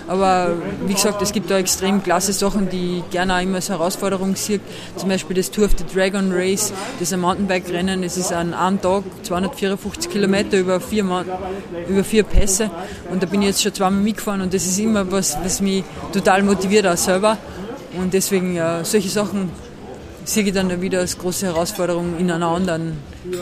[0.08, 0.56] Aber
[0.86, 4.34] wie gesagt, es gibt da extrem klasse Sachen, die ich gerne auch immer als Herausforderung
[4.36, 4.58] sehe.
[4.96, 8.02] Zum Beispiel das Tour of the Dragon Race, das ist ein Mountainbike-Rennen.
[8.02, 11.04] Es ist an einem Tag 254 Kilometer über vier,
[11.88, 12.70] über vier Pässe.
[13.10, 15.84] Und da bin ich jetzt schon zweimal mitgefahren und das ist immer was, was mich
[16.12, 17.36] total motiviert auch selber.
[18.00, 19.50] Und deswegen ja, solche Sachen
[20.24, 22.96] sehe ich dann wieder als große Herausforderung in einer anderen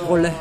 [0.09, 0.33] Rolle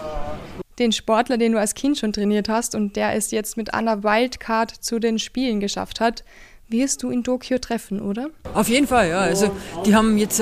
[0.79, 4.03] den Sportler, den du als Kind schon trainiert hast und der es jetzt mit einer
[4.03, 6.23] Wildcard zu den Spielen geschafft hat,
[6.67, 8.29] wirst du in Tokio treffen, oder?
[8.53, 9.19] Auf jeden Fall, ja.
[9.19, 9.51] Also
[9.85, 10.41] die haben jetzt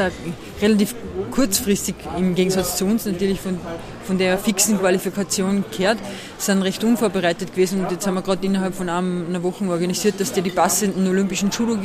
[0.62, 0.96] relativ
[1.32, 3.60] kurzfristig im Gegensatz zu uns natürlich von,
[4.06, 5.98] von der fixen Qualifikation gehört,
[6.38, 7.84] sind recht unvorbereitet gewesen.
[7.84, 11.50] Und jetzt haben wir gerade innerhalb von einer Woche organisiert, dass der die passenden olympischen
[11.50, 11.78] Judo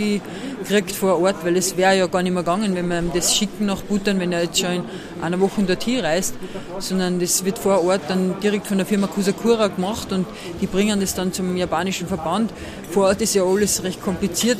[0.66, 3.34] kriegt vor Ort, weil es wäre ja gar nicht mehr gegangen, wenn wir ihm das
[3.34, 4.82] schicken nach Bhutan, wenn er jetzt schon in
[5.20, 6.34] einer Woche dorthin reist,
[6.78, 10.26] sondern das wird vor Ort dann direkt von der Firma Kusakura gemacht und
[10.60, 12.52] die bringen das dann zum japanischen Verband.
[12.90, 14.58] Vor Ort ist ja alles recht kompliziert,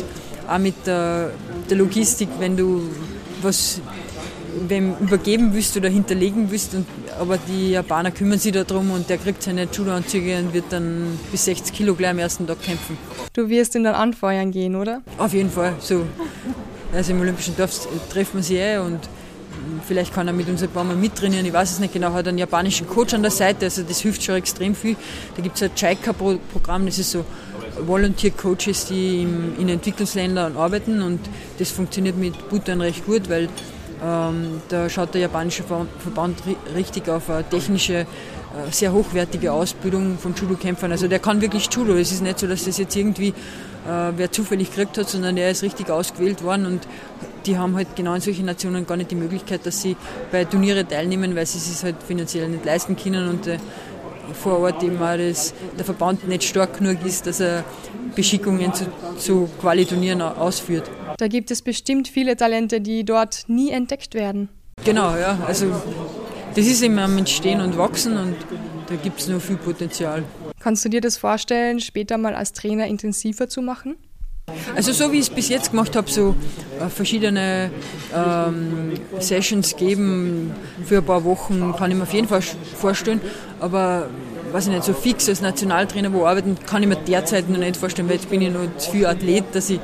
[0.49, 1.31] auch mit der,
[1.69, 2.83] der Logistik, wenn du
[3.43, 3.81] was
[4.69, 6.75] wem übergeben willst oder hinterlegen willst.
[6.75, 6.87] Und,
[7.19, 11.45] aber die Japaner kümmern sich darum und der kriegt seine Judo-Anzüge und wird dann bis
[11.45, 12.97] 60 Kilo gleich am ersten Tag kämpfen.
[13.33, 15.03] Du wirst ihn dann anfeuern gehen, oder?
[15.19, 15.75] Auf jeden Fall.
[15.81, 16.05] So.
[16.93, 19.01] Also im Olympischen Dorf treffen wir sie eh und
[19.87, 22.27] vielleicht kann er mit uns ein paar Mal mittrainieren, ich weiß es nicht genau, hat
[22.29, 24.97] einen japanischen Coach an der Seite, also das hilft schon extrem viel.
[25.37, 27.25] Da gibt es ein Chaika-Programm, das ist so
[27.87, 29.23] Volunteer-Coaches, die
[29.59, 31.21] in Entwicklungsländern arbeiten und
[31.59, 33.49] das funktioniert mit Bhutan recht gut, weil
[34.01, 36.39] da schaut der japanische Verband
[36.75, 38.07] richtig auf eine technische, äh,
[38.71, 40.93] sehr hochwertige Ausbildung von Judo-Kämpfern.
[40.93, 41.95] Also der kann wirklich Judo.
[41.95, 43.35] Es ist nicht so, dass das jetzt irgendwie
[43.89, 46.87] äh, wer zufällig gekriegt hat, sondern der ist richtig ausgewählt worden und
[47.47, 49.97] die haben halt genau in solchen Nationen gar nicht die Möglichkeit, dass sie
[50.31, 53.59] bei Turniere teilnehmen, weil sie es halt finanziell nicht leisten können und äh,
[54.35, 57.65] vor Ort eben auch das, der Verband nicht stark genug ist, dass er
[58.15, 58.87] Beschickungen zu,
[59.17, 60.91] zu Qualiturnieren ausführt.
[61.19, 64.49] Da gibt es bestimmt viele Talente, die dort nie entdeckt werden.
[64.85, 65.37] Genau, ja.
[65.47, 65.67] Also
[66.55, 68.37] das ist immer am Entstehen und Wachsen und
[68.87, 70.23] da gibt es noch viel Potenzial.
[70.61, 73.97] Kannst du dir das vorstellen, später mal als Trainer intensiver zu machen?
[74.77, 76.37] Also so wie ich es bis jetzt gemacht habe, so
[76.81, 77.73] äh, verschiedene
[78.15, 80.53] ähm, Sessions geben
[80.85, 83.21] für ein paar Wochen, kann ich mir auf jeden Fall vorstellen.
[83.59, 84.09] Aber
[84.53, 87.77] weiß ich nicht, so fix als Nationaltrainer wo arbeiten, kann ich mir derzeit noch nicht
[87.77, 89.81] vorstellen, weil jetzt bin ich noch zu viel Athlet, dass ich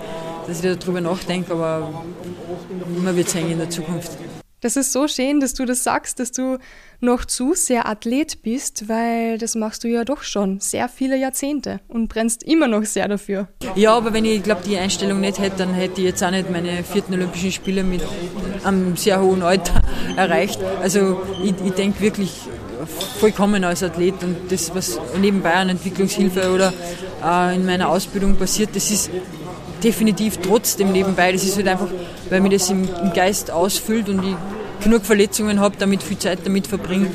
[0.47, 2.05] dass ich darüber nachdenke, aber
[3.03, 4.13] man wird sehen in der Zukunft.
[4.65, 6.57] Das ist so schön, dass du das sagst, dass du
[7.01, 11.81] noch zu sehr Athlet bist, weil das machst du ja doch schon sehr viele Jahrzehnte
[11.87, 13.49] und brennst immer noch sehr dafür.
[13.75, 16.51] Ja, aber wenn ich glaube die Einstellung nicht hätte, dann hätte ich jetzt auch nicht
[16.51, 18.01] meine vierten Olympischen Spiele mit
[18.65, 19.83] einem sehr hohen Alter
[20.17, 20.59] erreicht.
[20.81, 22.33] Also ich, ich denke wirklich
[23.19, 26.73] vollkommen als Athlet und das, was nebenbei an Entwicklungshilfe oder
[27.23, 29.11] äh, in meiner Ausbildung passiert, das ist
[29.85, 31.31] definitiv trotzdem nebenbei.
[31.31, 31.89] Das ist halt einfach,
[32.31, 34.37] weil mir das im, im Geist ausfüllt und ich
[34.83, 37.11] genug Verletzungen habe, damit viel Zeit damit verbringe,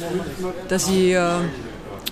[0.69, 1.39] dass ich äh,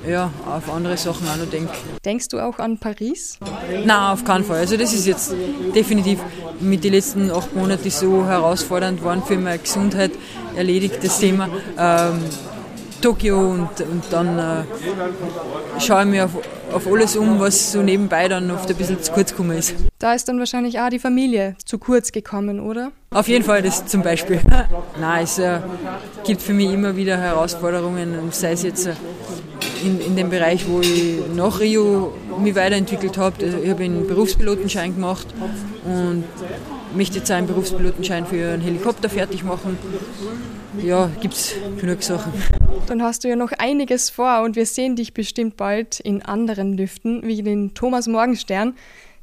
[0.07, 1.73] ja, auf andere Sachen auch noch denke.
[2.05, 3.37] Denkst du auch an Paris?
[3.85, 4.57] Nein, auf keinen Fall.
[4.57, 5.33] Also das ist jetzt
[5.75, 6.19] definitiv
[6.59, 10.11] mit den letzten acht Monaten so herausfordernd worden für meine Gesundheit
[10.55, 11.49] erledigt, das Thema.
[11.77, 12.19] Ähm,
[13.01, 14.63] Tokio und, und dann äh,
[15.79, 16.31] schaue ich mir auf,
[16.73, 19.75] auf alles um, was so nebenbei dann oft ein bisschen zu kurz gekommen ist.
[19.99, 22.91] Da ist dann wahrscheinlich auch die Familie zu kurz gekommen, oder?
[23.11, 24.41] Auf jeden Fall, das zum Beispiel.
[24.99, 25.59] Nein, es äh,
[26.23, 28.93] gibt für mich immer wieder Herausforderungen, sei es jetzt äh,
[29.83, 33.45] in, in dem Bereich, wo ich nach Rio mich weiterentwickelt habe.
[33.45, 35.27] Also ich habe einen Berufspilotenschein gemacht
[35.85, 36.23] und
[36.95, 39.77] möchte jetzt einen Berufspilotenschein für einen Helikopter fertig machen.
[40.83, 42.31] Ja, gibt es genug Sachen.
[42.87, 46.77] Dann hast du ja noch einiges vor und wir sehen dich bestimmt bald in anderen
[46.77, 48.75] Lüften, wie den Thomas Morgenstern,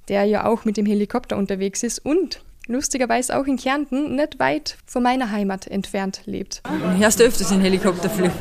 [0.09, 4.76] der ja auch mit dem Helikopter unterwegs ist und lustigerweise auch in Kärnten, nicht weit
[4.86, 6.62] von meiner Heimat entfernt lebt.
[6.98, 8.32] Hörst du öfters in Helikopter fliegen?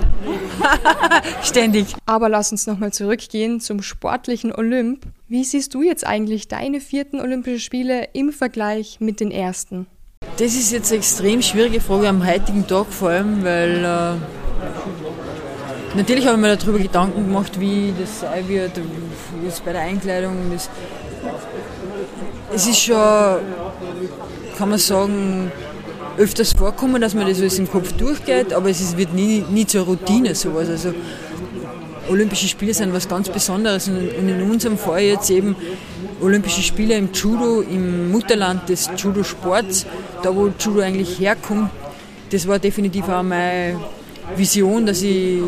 [1.44, 1.96] Ständig.
[2.06, 5.06] Aber lass uns nochmal zurückgehen zum sportlichen Olymp.
[5.28, 9.88] Wie siehst du jetzt eigentlich deine vierten Olympischen Spiele im Vergleich mit den ersten?
[10.38, 14.14] Das ist jetzt eine extrem schwierige Frage am heutigen Tag vor allem, weil äh,
[15.96, 18.72] natürlich habe ich mir darüber Gedanken gemacht, wie das sein wird,
[19.44, 20.52] jetzt bei der Einkleidung.
[20.52, 20.72] Das,
[22.56, 22.98] es ist schon,
[24.58, 25.52] kann man sagen,
[26.18, 29.68] öfters vorkommen, dass man das alles im Kopf durchgeht, aber es ist, wird nie, nie
[29.68, 30.68] zur Routine sowas.
[30.68, 30.96] Also
[32.10, 35.56] Olympische Spiele sind was ganz Besonderes und in unserem Fall jetzt eben
[36.22, 39.86] Olympische Spiele im Judo, im Mutterland des Judo-Sports,
[40.22, 41.70] da wo Judo eigentlich herkommt,
[42.32, 43.80] das war definitiv auch meine
[44.36, 45.42] Vision, dass ich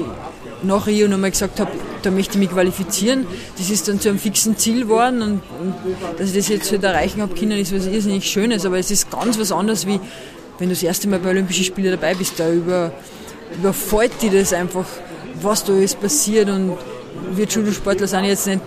[0.64, 3.26] nach Rio nochmal gesagt habe, da möchte ich mich qualifizieren.
[3.58, 5.76] Das ist dann zu einem fixen Ziel geworden und, und
[6.18, 9.10] dass ich das jetzt halt erreichen habe können, ist was irrsinnig Schönes, aber es ist
[9.10, 10.00] ganz was anderes, wie
[10.58, 12.92] wenn du das erste Mal bei Olympischen Spielen dabei bist, da über,
[13.58, 14.86] überfällt dir das einfach,
[15.42, 16.78] was da alles passiert und
[17.34, 18.62] wir Judo-Sportler sind jetzt nicht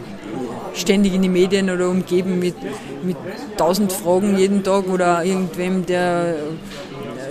[0.75, 2.55] ständig in die Medien oder umgeben mit,
[3.03, 3.17] mit
[3.57, 6.37] tausend Fragen jeden Tag oder irgendwem, der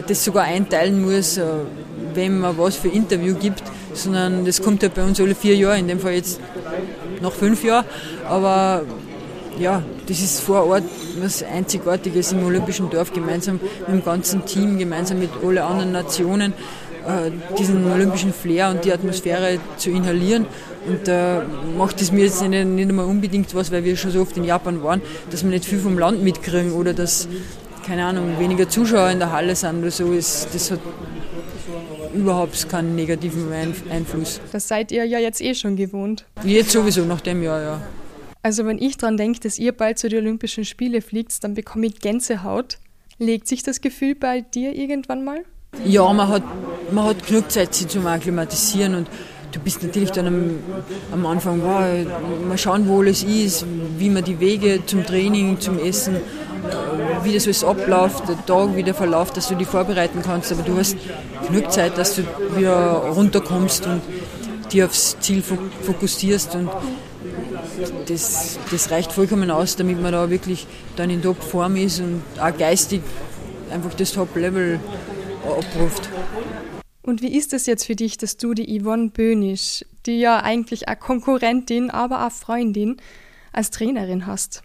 [0.07, 1.43] das sogar einteilen muss, äh,
[2.13, 3.63] wem man was für Interview gibt,
[3.93, 6.39] sondern das kommt ja bei uns alle vier Jahre, in dem Fall jetzt
[7.21, 7.85] nach fünf Jahren.
[8.27, 8.83] Aber
[9.59, 10.83] ja, das ist vor Ort
[11.19, 16.53] was Einzigartiges im Olympischen Dorf, gemeinsam mit dem ganzen Team, gemeinsam mit allen anderen Nationen,
[17.57, 20.45] diesen olympischen Flair und die Atmosphäre zu inhalieren.
[20.87, 21.45] Und da äh,
[21.77, 24.43] macht es mir jetzt nicht, nicht einmal unbedingt was, weil wir schon so oft in
[24.43, 27.27] Japan waren, dass wir nicht viel vom Land mitkriegen oder dass,
[27.85, 30.11] keine Ahnung, weniger Zuschauer in der Halle sind oder so.
[30.13, 30.79] Ist, das hat
[32.13, 33.51] überhaupt keinen negativen
[33.89, 34.39] Einfluss.
[34.51, 36.25] Das seid ihr ja jetzt eh schon gewohnt.
[36.43, 37.81] Jetzt sowieso, nach dem Jahr, ja.
[38.41, 41.87] Also wenn ich daran denke, dass ihr bald zu den Olympischen Spielen fliegt, dann bekomme
[41.87, 42.77] ich Gänsehaut.
[43.19, 45.43] Legt sich das Gefühl bei dir irgendwann mal?
[45.85, 46.43] Ja, man hat,
[46.91, 49.07] man hat genug Zeit, sich zu akklimatisieren und
[49.51, 50.59] du bist natürlich dann am,
[51.11, 51.83] am Anfang, wow,
[52.47, 53.65] mal schauen, wo alles ist,
[53.97, 56.19] wie man die Wege zum Training, zum Essen, äh,
[57.23, 60.51] wie das alles abläuft, der Tag, wie der verläuft, dass du dich vorbereiten kannst.
[60.51, 60.97] Aber du hast
[61.47, 62.23] genug Zeit, dass du
[62.55, 64.01] wieder runterkommst und
[64.71, 65.41] dich aufs Ziel
[65.83, 66.69] fokussierst und
[68.07, 72.55] das, das reicht vollkommen aus, damit man da wirklich dann in Top-Form ist und auch
[72.57, 73.01] geistig
[73.71, 74.79] einfach das Top-Level
[75.53, 76.09] abruft.
[77.01, 80.87] Und wie ist es jetzt für dich, dass du die Yvonne Bönisch, die ja eigentlich
[80.89, 82.97] eine Konkurrentin, aber auch Freundin,
[83.53, 84.61] als Trainerin hast?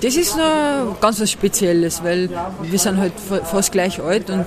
[0.00, 2.28] Das ist noch ganz was Spezielles, weil
[2.62, 3.12] wir sind halt
[3.44, 4.46] fast gleich alt und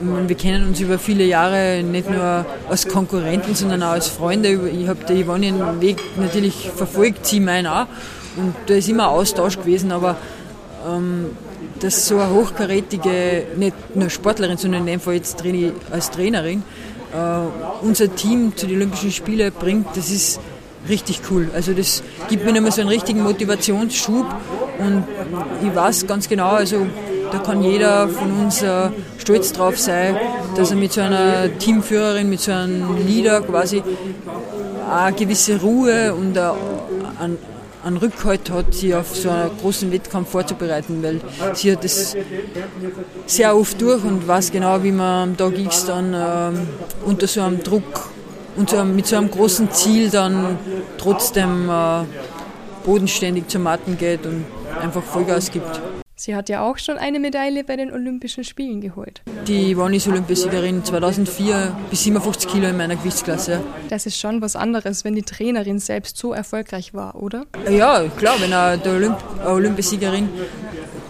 [0.00, 4.68] wir kennen uns über viele Jahre nicht nur als Konkurrenten, sondern auch als Freunde.
[4.68, 7.86] Ich habe der Yvonne ihren Weg natürlich verfolgt, sie meinen auch.
[8.36, 10.16] Und da ist immer Austausch gewesen, aber
[10.88, 11.30] ähm,
[11.80, 15.42] dass so eine hochkarätige, nicht nur Sportlerin, sondern in dem Fall jetzt
[15.90, 16.62] als Trainerin,
[17.12, 20.40] äh, unser Team zu den Olympischen Spielen bringt, das ist
[20.88, 21.48] richtig cool.
[21.54, 24.26] Also das gibt mir nochmal so einen richtigen Motivationsschub
[24.78, 25.04] und
[25.62, 26.86] ich weiß ganz genau, also
[27.30, 30.16] da kann jeder von uns äh, stolz drauf sein,
[30.56, 33.82] dass er mit so einer Teamführerin, mit so einem Leader quasi
[34.90, 36.40] eine gewisse Ruhe und äh,
[37.84, 41.20] einen, Rückhalt hat, sich auf so einen großen Wettkampf vorzubereiten, weil
[41.54, 42.16] sie hat das
[43.26, 46.58] sehr oft durch und weiß genau, wie man am Tag X dann äh,
[47.04, 48.10] unter so einem Druck
[48.56, 50.58] und so, mit so einem großen Ziel dann
[50.98, 52.04] trotzdem äh,
[52.84, 54.44] bodenständig zum Matten geht und
[54.80, 55.80] einfach Vollgas gibt.
[56.20, 59.22] Sie hat ja auch schon eine Medaille bei den Olympischen Spielen geholt.
[59.46, 63.60] Die nicht Olympiasiegerin 2004 bis 57 Kilo in meiner Gewichtsklasse.
[63.88, 67.46] Das ist schon was anderes, wenn die Trainerin selbst so erfolgreich war, oder?
[67.70, 69.16] Ja, klar, wenn eine Olymp
[69.46, 70.28] Olympiasiegerin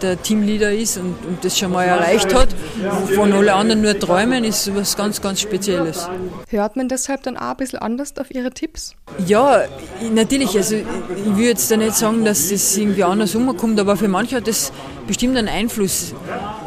[0.03, 2.49] der Teamleader ist und, und, das schon mal erreicht hat,
[3.03, 6.09] wovon alle anderen nur träumen, ist was ganz, ganz Spezielles.
[6.49, 8.95] Hört man deshalb dann auch ein bisschen anders auf Ihre Tipps?
[9.27, 9.63] Ja,
[10.13, 10.57] natürlich.
[10.57, 10.85] Also ich
[11.25, 14.73] würde jetzt da nicht sagen, dass das irgendwie anders umkommt, aber für manche hat das
[15.07, 16.15] bestimmt einen Einfluss.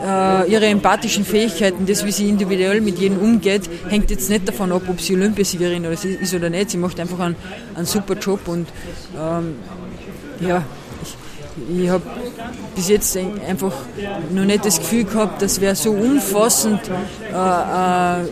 [0.05, 4.71] äh, ihre empathischen Fähigkeiten, das, wie sie individuell mit jedem umgeht, hängt jetzt nicht davon
[4.71, 6.71] ab, ob sie Olympiasiegerin ist oder nicht.
[6.71, 7.36] Sie macht einfach einen,
[7.75, 8.67] einen super Job und
[9.17, 9.55] ähm,
[10.39, 10.63] ja,
[11.70, 12.03] ich, habe
[12.76, 13.74] bis jetzt einfach
[14.32, 16.82] noch nicht das Gefühl gehabt, dass wer so umfassend
[17.32, 18.28] äh, ein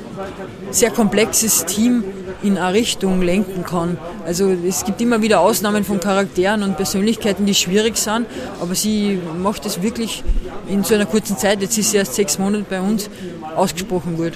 [0.71, 2.03] sehr komplexes Team
[2.41, 3.97] in eine Richtung lenken kann.
[4.25, 8.25] Also es gibt immer wieder Ausnahmen von Charakteren und Persönlichkeiten, die schwierig sind,
[8.61, 10.23] aber sie macht es wirklich
[10.67, 13.09] in so einer kurzen Zeit, jetzt ist sie erst sechs Monate bei uns,
[13.55, 14.33] ausgesprochen gut.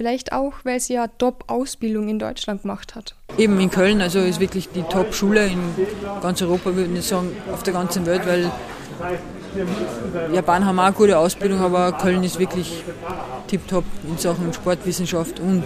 [0.00, 3.14] Vielleicht auch, weil sie ja Top-Ausbildung in Deutschland gemacht hat.
[3.36, 5.58] Eben in Köln, also ist wirklich die Top-Schule in
[6.22, 8.50] ganz Europa, würde ich sagen, auf der ganzen Welt, weil
[10.32, 12.82] Japan haben auch eine gute Ausbildung, aber Köln ist wirklich
[13.46, 15.64] tiptop in Sachen Sportwissenschaft und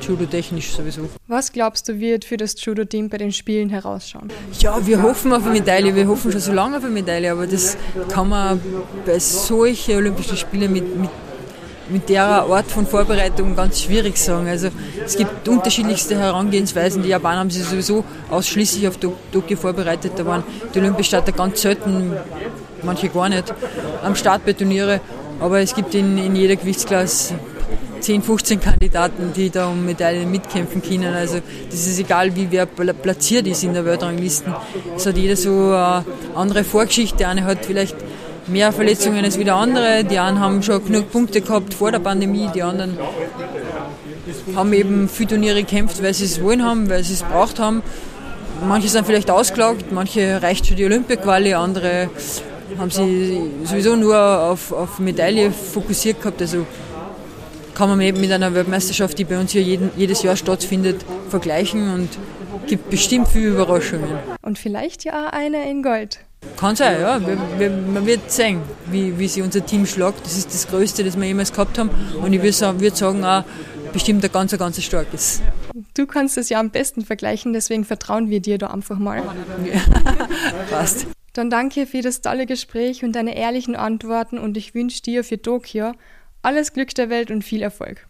[0.00, 1.08] Judo-technisch sowieso.
[1.28, 4.32] Was glaubst du, wird für das Judo-Team bei den Spielen herausschauen?
[4.58, 5.94] Ja, wir hoffen auf eine Medaille.
[5.94, 7.76] Wir hoffen schon so lange auf eine Medaille, aber das
[8.08, 8.60] kann man
[9.06, 11.10] bei solchen Olympischen Spielen mit, mit
[11.90, 14.48] mit der Art von Vorbereitung ganz schwierig sagen.
[14.48, 14.68] Also
[15.04, 17.02] es gibt unterschiedlichste Herangehensweisen.
[17.02, 18.98] Die Japaner haben sich sowieso ausschließlich auf
[19.32, 20.12] Tokio vorbereitet.
[20.16, 22.12] Da waren die Olympiastarter ganz selten,
[22.82, 23.52] manche gar nicht,
[24.02, 25.00] am Start bei Turniere.
[25.40, 27.34] Aber es gibt in, in jeder Gewichtsklasse
[28.00, 31.14] 10, 15 Kandidaten, die da um Medaillen mitkämpfen können.
[31.14, 34.54] Also das ist egal, wie wer platziert ist in der Weltrangliste.
[34.96, 37.26] Es hat jeder so eine andere Vorgeschichte.
[37.26, 37.96] Eine hat vielleicht
[38.48, 40.04] mehr Verletzungen als wieder andere.
[40.04, 42.98] Die einen haben schon genug Punkte gehabt vor der Pandemie, die anderen
[44.54, 47.82] haben eben viele Turniere gekämpft, weil sie es wollen haben, weil sie es braucht haben.
[48.66, 52.10] Manche sind vielleicht ausgelagt, manche reicht schon die Olympia-Quali, andere
[52.76, 56.40] haben sie sowieso nur auf, auf Medaille fokussiert gehabt.
[56.42, 56.66] Also
[57.74, 61.94] kann man eben mit einer Weltmeisterschaft, die bei uns hier jeden, jedes Jahr stattfindet, vergleichen
[61.94, 62.08] und
[62.66, 64.08] gibt bestimmt viele Überraschungen.
[64.42, 66.18] Und vielleicht ja eine in Gold.
[66.56, 67.20] Kann sein, ja.
[67.24, 68.60] Wir, wir, man wird sehen,
[68.90, 70.24] wie, wie sich unser Team schlagt.
[70.24, 71.90] Das ist das Größte, das wir jemals gehabt haben.
[72.20, 73.44] Und ich würde würd sagen, auch
[73.92, 75.40] bestimmt ein ganz, ganz starkes.
[75.94, 79.22] Du kannst es ja am besten vergleichen, deswegen vertrauen wir dir da einfach mal.
[80.70, 81.06] Passt.
[81.32, 85.40] Dann danke für das tolle Gespräch und deine ehrlichen Antworten und ich wünsche dir für
[85.40, 85.92] Tokio
[86.42, 88.06] alles Glück der Welt und viel Erfolg.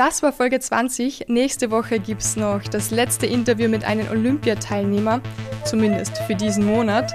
[0.00, 1.26] Das war Folge 20.
[1.28, 5.20] Nächste Woche gibt es noch das letzte Interview mit einem Olympiateilnehmer,
[5.66, 7.12] zumindest für diesen Monat.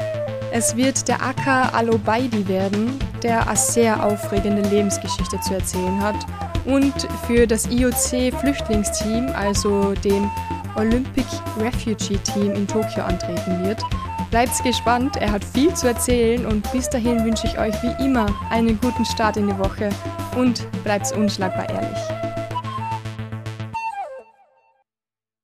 [0.51, 6.27] Es wird der Aka Alobaidi werden, der eine sehr aufregende Lebensgeschichte zu erzählen hat
[6.65, 6.93] und
[7.25, 10.29] für das IOC-Flüchtlingsteam, also dem
[10.75, 11.25] Olympic
[11.57, 13.81] Refugee Team in Tokio antreten wird.
[14.29, 18.27] Bleibt gespannt, er hat viel zu erzählen und bis dahin wünsche ich euch wie immer
[18.51, 19.89] einen guten Start in die Woche
[20.37, 22.24] und bleibt unschlagbar ehrlich.